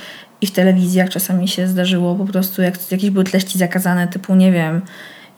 [0.42, 4.52] I w telewizjach czasami się zdarzyło po prostu, jak jakieś były treści zakazane, typu, nie
[4.52, 4.82] wiem,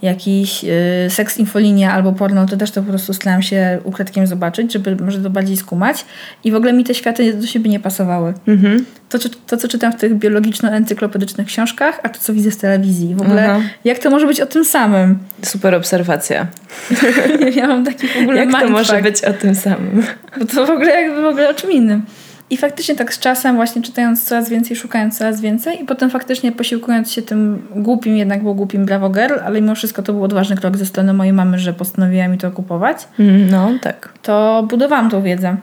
[0.01, 4.73] jakiś y, seks infolinia albo porno, to też to po prostu starałam się ukradkiem zobaczyć,
[4.73, 6.05] żeby może to bardziej skumać.
[6.43, 8.33] I w ogóle mi te światy do siebie nie pasowały.
[8.47, 8.85] Mhm.
[9.09, 13.15] To, to, co czytam w tych biologiczno-encyklopedycznych książkach, a to, co widzę z telewizji.
[13.15, 13.61] W ogóle, Aha.
[13.85, 15.19] jak to może być o tym samym?
[15.41, 16.47] Super obserwacja.
[17.55, 20.03] ja mam taki w ogóle Jak to może być o tym samym?
[20.39, 22.01] Bo to w ogóle jakby w ogóle o czym innym.
[22.49, 26.51] I faktycznie tak z czasem, właśnie czytając coraz więcej, szukając coraz więcej i potem faktycznie
[26.51, 30.55] posiłkując się tym głupim, jednak było głupim Bravo Girl, ale mimo wszystko to był odważny
[30.55, 34.13] krok ze strony mojej mamy, że postanowiła mi to kupować, Mm, No, tak.
[34.21, 35.55] to budowałam tą wiedzę.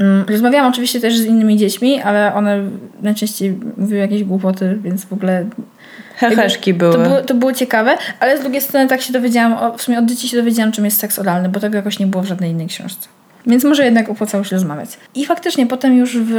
[0.00, 2.60] Mm, Rozmawiałam oczywiście też z innymi dziećmi, ale one
[3.02, 5.46] najczęściej mówiły jakieś głupoty, więc w ogóle
[6.16, 6.92] Heheszki były.
[6.92, 10.04] to było, to było ciekawe, ale z drugiej strony tak się dowiedziałam, w sumie od
[10.06, 12.66] dzieci się dowiedziałam, czym jest seks oralny, bo tego jakoś nie było w żadnej innej
[12.66, 13.08] książce.
[13.46, 14.90] Więc może jednak opłacało się rozmawiać.
[15.14, 16.34] I faktycznie potem już w,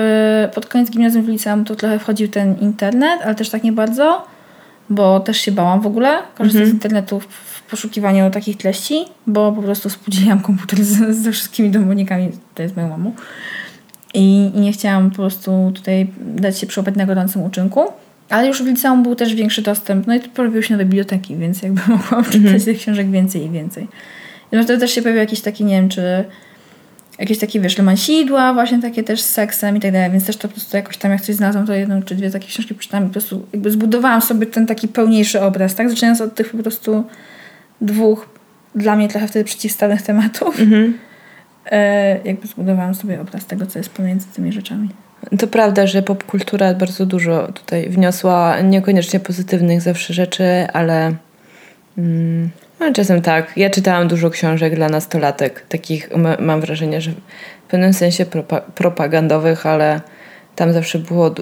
[0.53, 4.25] pod koniec gimnazjum w liceum to trochę wchodził ten internet, ale też tak nie bardzo,
[4.89, 9.61] bo też się bałam w ogóle korzystać z internetu w, poszukiwaniu takich treści, bo po
[9.61, 13.13] prostu spóźniłam komputer ze, ze wszystkimi domownikami, to jest moją mamą.
[14.13, 17.83] I, I nie chciałam po prostu tutaj dać się przyłapać na gorącym uczynku.
[18.29, 20.07] Ale już w liceum był też większy dostęp.
[20.07, 23.49] No i tu pojawiły się nowe biblioteki, więc jakby mogłam czytać tych książek więcej i
[23.49, 23.87] więcej.
[24.51, 26.25] I wtedy też się pojawiły jakieś takie, nie wiem, czy
[27.20, 30.47] jakieś takie, wiesz, lemansidła, właśnie takie też z seksem i tak dalej, więc też to
[30.47, 33.07] po prostu jakoś tam, jak coś znalazłam, to jedną czy dwie takie książki przeczytałam i
[33.07, 35.89] po prostu jakby zbudowałam sobie ten taki pełniejszy obraz, tak?
[35.89, 37.03] Zaczynając od tych po prostu
[37.82, 38.30] dwóch
[38.76, 40.59] dla mnie trochę wtedy przeciwstawnych tematów.
[40.59, 40.93] Mhm.
[41.72, 44.89] E, jakby zbudowałam sobie obraz tego, co jest pomiędzy tymi rzeczami.
[45.39, 50.43] To prawda, że popkultura bardzo dużo tutaj wniosła, niekoniecznie pozytywnych zawsze rzeczy,
[50.74, 51.13] ale
[51.97, 52.49] mm,
[52.80, 53.53] no, czasem tak.
[53.57, 57.11] Ja czytałam dużo książek dla nastolatek, takich ma- mam wrażenie, że
[57.67, 60.01] w pewnym sensie propa- propagandowych, ale
[60.55, 61.36] Tam zawsze było,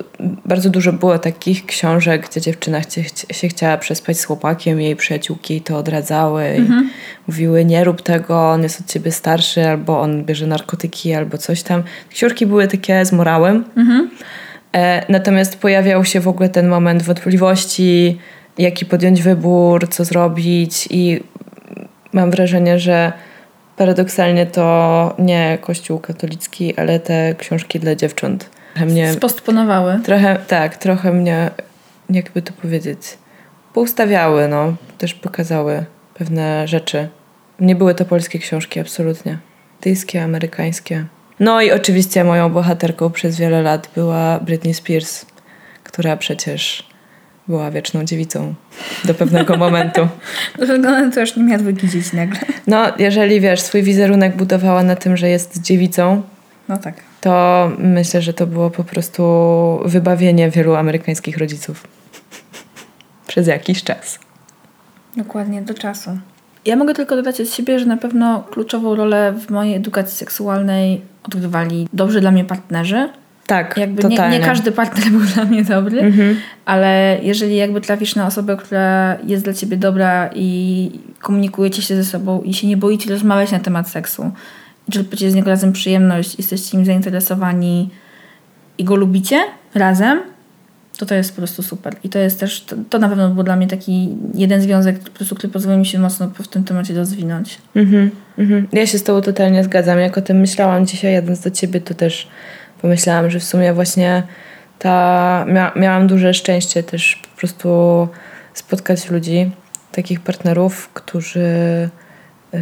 [0.45, 5.53] bardzo dużo było takich książek, gdzie dziewczyna chcie, się chciała przespać z chłopakiem, jej przyjaciółki
[5.53, 6.61] jej to odradzały i
[7.27, 11.63] mówiły nie rób tego, on jest od ciebie starszy, albo on bierze narkotyki, albo coś
[11.63, 11.83] tam.
[12.09, 13.63] Książki były takie z morałem.
[14.75, 18.19] E, natomiast pojawiał się w ogóle ten moment wątpliwości,
[18.57, 21.23] jaki podjąć wybór, co zrobić i
[22.13, 23.13] mam wrażenie, że
[23.77, 28.49] paradoksalnie to nie Kościół katolicki, ale te książki dla dziewcząt.
[28.73, 29.99] Trochę mnie, Spostponowały.
[30.03, 31.51] trochę, tak, trochę mnie,
[32.09, 33.17] jakby to powiedzieć,
[33.73, 34.73] poustawiały, no.
[34.97, 37.09] Też pokazały pewne rzeczy.
[37.59, 39.37] Nie były to polskie książki, absolutnie.
[39.73, 41.05] Brytyjskie, amerykańskie.
[41.39, 45.25] No i oczywiście moją bohaterką przez wiele lat była Britney Spears,
[45.83, 46.86] która przecież
[47.47, 48.53] była wieczną dziewicą
[49.05, 50.07] do pewnego momentu.
[50.59, 52.39] Do tego momentu już nie miała dwójki dzieci nagle.
[52.67, 56.21] No, jeżeli wiesz, swój wizerunek budowała na tym, że jest dziewicą,
[56.69, 56.95] No tak.
[57.21, 59.23] to myślę, że to było po prostu
[59.85, 61.87] wybawienie wielu amerykańskich rodziców.
[63.27, 64.19] Przez jakiś czas.
[65.17, 66.17] Dokładnie, do czasu.
[66.65, 71.01] Ja mogę tylko dodać od siebie, że na pewno kluczową rolę w mojej edukacji seksualnej
[71.23, 73.09] odgrywali dobrzy dla mnie partnerzy.
[73.47, 74.39] Tak, Jakby nie, totalnie.
[74.39, 76.35] nie każdy partner był dla mnie dobry, Mhm.
[76.65, 82.03] ale jeżeli jakby trafisz na osobę, która jest dla ciebie dobra i komunikujecie się ze
[82.03, 84.31] sobą i się nie boicie rozmawiać na temat seksu,
[84.91, 87.89] czerpiecie z niego razem przyjemność, jesteście nim zainteresowani
[88.77, 89.39] i go lubicie
[89.75, 90.19] razem,
[90.97, 91.95] to to jest po prostu super.
[92.03, 95.09] I to jest też, to, to na pewno był dla mnie taki jeden związek, po
[95.11, 97.57] prostu, który pozwolił mi się mocno w tym temacie rozwinąć.
[97.75, 98.67] Mhm, mhm.
[98.73, 99.99] Ja się z tobą totalnie zgadzam.
[99.99, 102.27] Jak o tym myślałam dzisiaj jadąc do ciebie, to też
[102.82, 104.23] pomyślałam, że w sumie właśnie
[104.80, 105.45] ta...
[105.47, 108.07] Mia miałam duże szczęście też po prostu
[108.53, 109.51] spotkać ludzi,
[109.91, 111.39] takich partnerów, którzy
[112.53, 112.59] y,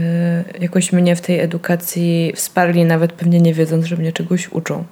[0.59, 4.83] jakoś mnie w tej edukacji wsparli, nawet pewnie nie wiedząc, że mnie czegoś uczą.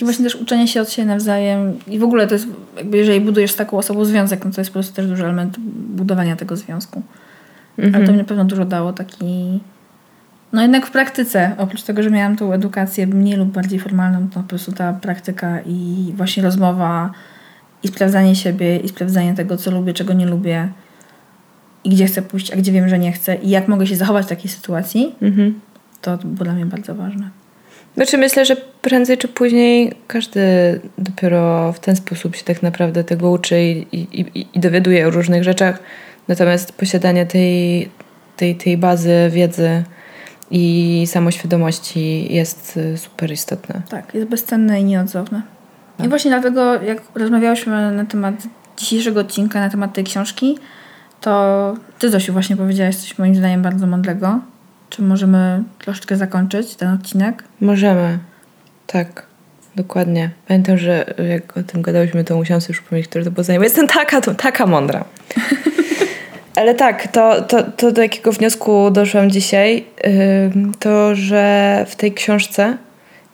[0.00, 2.46] I właśnie też uczenie się od siebie nawzajem i w ogóle to jest,
[2.76, 5.56] jakby jeżeli budujesz z taką osobą związek, no to jest po prostu też duży element
[5.96, 7.02] budowania tego związku.
[7.94, 9.60] Ale to mi na pewno dużo dało taki...
[10.52, 14.40] No jednak w praktyce, oprócz tego, że miałam tą edukację mniej lub bardziej formalną, to
[14.40, 17.10] po prostu ta praktyka i właśnie rozmowa
[17.82, 20.68] i sprawdzanie siebie i sprawdzanie tego, co lubię, czego nie lubię
[21.84, 24.26] i gdzie chcę pójść, a gdzie wiem, że nie chcę i jak mogę się zachować
[24.26, 25.60] w takiej sytuacji, Mhm.
[26.02, 27.30] to było dla mnie bardzo ważne.
[27.96, 30.40] Znaczy myślę, że prędzej czy później każdy
[30.98, 35.44] dopiero w ten sposób się tak naprawdę tego uczy i, i, i- dowiaduje o różnych
[35.44, 35.78] rzeczach.
[36.28, 37.88] Natomiast posiadanie tej,
[38.36, 39.82] tej, tej bazy wiedzy
[40.50, 43.82] i samoświadomości jest y, super istotne.
[43.88, 45.42] Tak, jest bezcenne i nieodzowne.
[46.04, 48.34] I właśnie dlatego, jak rozmawiałyśmy na temat
[48.76, 50.58] dzisiejszego odcinka, na temat tej książki,
[51.20, 54.40] to ty, Zosiu, właśnie powiedziałaś coś moim zdaniem bardzo mądrego.
[54.90, 57.44] Czy możemy troszeczkę zakończyć ten odcinek?
[57.60, 58.18] Możemy.
[58.86, 59.26] Tak,
[59.76, 60.30] dokładnie.
[60.48, 63.58] Pamiętam, że jak o tym gadałyśmy, to musiałam sobie przypomnieć, które to było zdanie.
[63.58, 65.04] bo Jestem taka, to, taka mądra.
[66.60, 69.84] Ale tak, to, to, to do jakiego wniosku doszłam dzisiaj,
[70.78, 72.76] to że w tej książce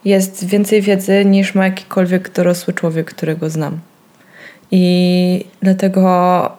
[0.05, 3.79] jest więcej wiedzy niż ma jakikolwiek dorosły człowiek, którego znam.
[4.71, 6.03] I dlatego,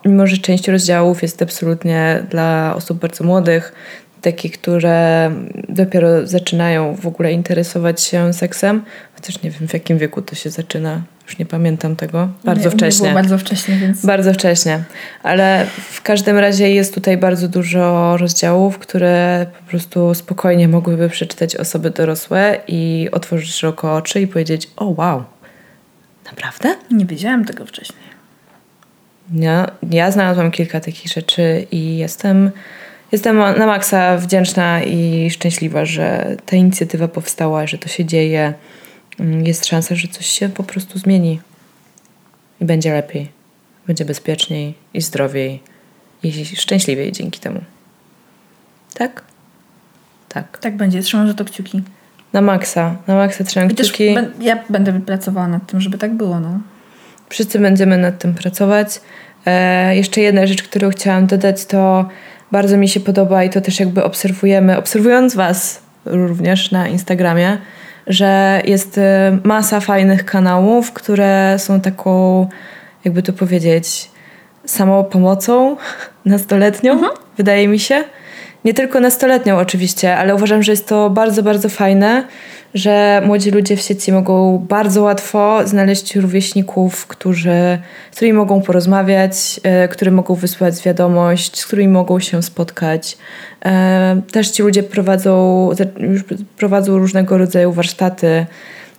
[0.05, 3.73] mimo że część rozdziałów jest absolutnie dla osób bardzo młodych,
[4.21, 5.31] takich, które
[5.69, 8.83] dopiero zaczynają w ogóle interesować się seksem,
[9.15, 12.75] chociaż nie wiem w jakim wieku to się zaczyna, już nie pamiętam tego, bardzo Nie,
[12.75, 13.03] wcześnie.
[13.03, 14.83] Było bardzo wcześnie, więc Bardzo wcześnie,
[15.23, 21.55] ale w każdym razie jest tutaj bardzo dużo rozdziałów, które po prostu spokojnie mogłyby przeczytać
[21.55, 25.23] osoby dorosłe i otworzyć szeroko oczy i powiedzieć: O, wow,
[26.25, 26.75] naprawdę?
[26.91, 28.07] nie wiedziałam tego wcześniej.
[29.33, 32.51] Ja, ja znalazłam kilka takich rzeczy i jestem,
[33.11, 38.53] jestem na maksa wdzięczna i szczęśliwa, że ta inicjatywa powstała, że to się dzieje.
[39.19, 41.39] Mm, Jest szansa, że coś się po prostu zmieni
[42.61, 43.29] i będzie lepiej,
[43.87, 45.63] będzie bezpieczniej i zdrowiej
[46.23, 47.61] i szczęśliwiej dzięki temu.
[48.93, 49.21] Tak?
[50.29, 50.57] Tak.
[50.57, 51.81] Tak będzie, trzymam za to kciuki.
[52.33, 54.15] Na maksa, na maksa trzymam I kciuki.
[54.41, 56.59] ja będę pracowała nad tym, żeby tak było, no.
[57.29, 59.01] Wszyscy będziemy nad tym pracować.
[59.45, 62.09] E, jeszcze jedna rzecz, którą chciałam dodać, to
[62.51, 67.57] bardzo mi się podoba i to też jakby obserwujemy, obserwując Was również na Instagramie,
[68.07, 72.47] że jest e, masa fajnych kanałów, które są taką,
[73.05, 74.11] jakby to powiedzieć,
[74.65, 75.77] samopomocą
[76.25, 77.01] nastoletnią,
[77.37, 78.03] wydaje mi się.
[78.65, 82.23] Nie tylko nastoletnią oczywiście, ale uważam, że jest to bardzo, bardzo fajne,
[82.77, 87.79] że młodzi ludzie w sieci mogą bardzo łatwo znaleźć rówieśników, którzy,
[88.11, 93.17] z którymi mogą porozmawiać, e, którym mogą wysłać wiadomość, z którymi mogą się spotkać.
[93.65, 96.23] E, Też ci ludzie prowadzą, już
[96.57, 98.45] prowadzą różnego rodzaju warsztaty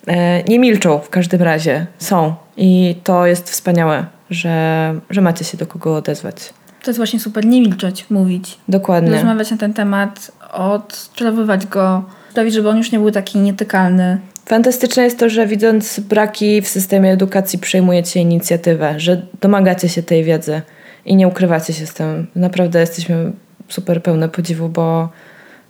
[0.06, 1.86] e, nie milczą w każdym razie.
[1.98, 2.34] Są.
[2.56, 6.36] I to jest wspaniałe, że, że macie się do kogo odezwać.
[6.82, 8.58] To jest właśnie super, nie milczeć, mówić.
[8.68, 9.10] Dokładnie.
[9.10, 12.04] Rozmawiać na ten temat, odczarowywać go,
[12.38, 14.18] sprawić, żeby on już nie był taki nietykalny.
[14.46, 20.24] Fantastyczne jest to, że widząc braki w systemie edukacji przejmujecie inicjatywę, że domagacie się tej
[20.24, 20.62] wiedzy
[21.04, 22.26] i nie ukrywacie się z tym.
[22.34, 23.32] Naprawdę jesteśmy
[23.68, 25.08] super pełne podziwu, bo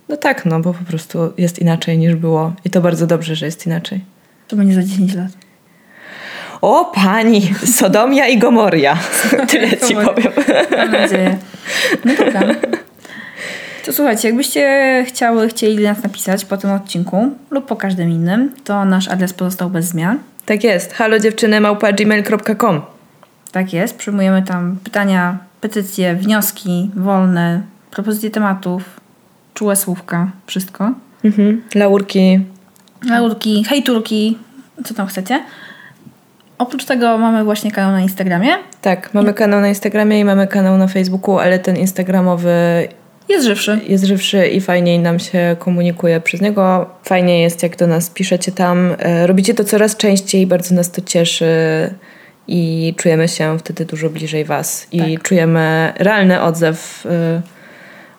[0.09, 3.45] no tak, no bo po prostu jest inaczej niż było i to bardzo dobrze, że
[3.45, 4.01] jest inaczej.
[4.47, 5.31] To będzie za 10 lat.
[6.61, 8.97] O pani, Sodomia i Gomoria.
[9.49, 10.31] Tyle ci powiem.
[10.77, 11.37] Mam nadzieję.
[12.05, 12.55] No dobra.
[13.89, 18.85] To słuchajcie, jakbyście chciały, chcieli nas napisać po tym odcinku lub po każdym innym, to
[18.85, 20.19] nasz adres pozostał bez zmian.
[20.45, 20.93] Tak jest.
[20.93, 22.81] Halo dziewczyny małpa gmail.com
[23.51, 27.61] Tak jest, przyjmujemy tam pytania, petycje, wnioski wolne,
[27.91, 28.99] propozycje tematów,
[29.53, 30.93] czułe słówka, wszystko.
[31.23, 31.61] mhm.
[31.75, 32.39] Laurki.
[33.09, 34.37] Laurki, hejturki,
[34.85, 35.43] co tam chcecie.
[36.57, 38.49] Oprócz tego mamy właśnie kanał na Instagramie.
[38.81, 42.49] Tak, mamy kanał na Instagramie i mamy kanał na Facebooku, ale ten instagramowy
[43.29, 43.79] Jest żywszy.
[43.87, 46.89] jest żywszy i fajniej nam się komunikuje przez niego.
[47.03, 48.95] Fajnie jest, jak do nas piszecie tam.
[48.99, 51.45] E, Robicie to coraz częściej, bardzo nas to cieszy
[52.47, 54.87] i czujemy się wtedy dużo bliżej Was.
[54.91, 55.23] I Tak.
[55.23, 57.05] czujemy realny odzew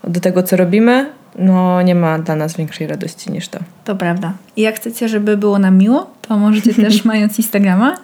[0.06, 1.10] e, do tego, co robimy.
[1.38, 3.58] No, nie ma dla nas większej radości niż to.
[3.84, 4.32] To prawda.
[4.56, 7.94] I jak chcecie, żeby było nam miło, to możecie też, mając Instagrama,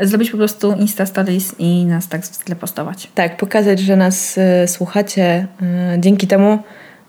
[0.00, 3.08] zrobić po prostu Insta Stories i nas tak w tle postować.
[3.14, 5.46] Tak, pokazać, że nas e, słuchacie.
[5.62, 6.58] E, Dzięki temu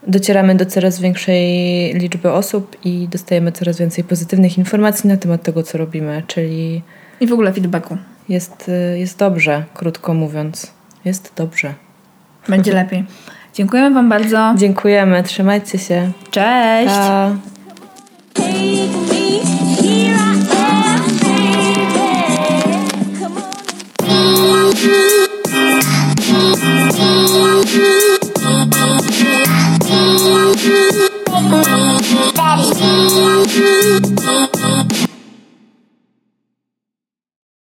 [0.07, 1.45] docieramy do coraz większej
[1.94, 6.82] liczby osób i dostajemy coraz więcej pozytywnych informacji na temat tego, co robimy, czyli
[7.20, 7.98] I w ogóle feedbacku.
[8.30, 10.72] jest, e, jest dobrze, krótko mówiąc.
[11.06, 11.74] Jest dobrze.
[12.49, 13.06] Będzie lepiej.
[13.53, 14.53] Dziękujemy Wam bardzo.
[14.57, 16.12] Dziękujemy, trzymajcie się.
[16.32, 16.94] Cześć!
[16.94, 17.32] Pa.
[32.56, 34.05] Bye.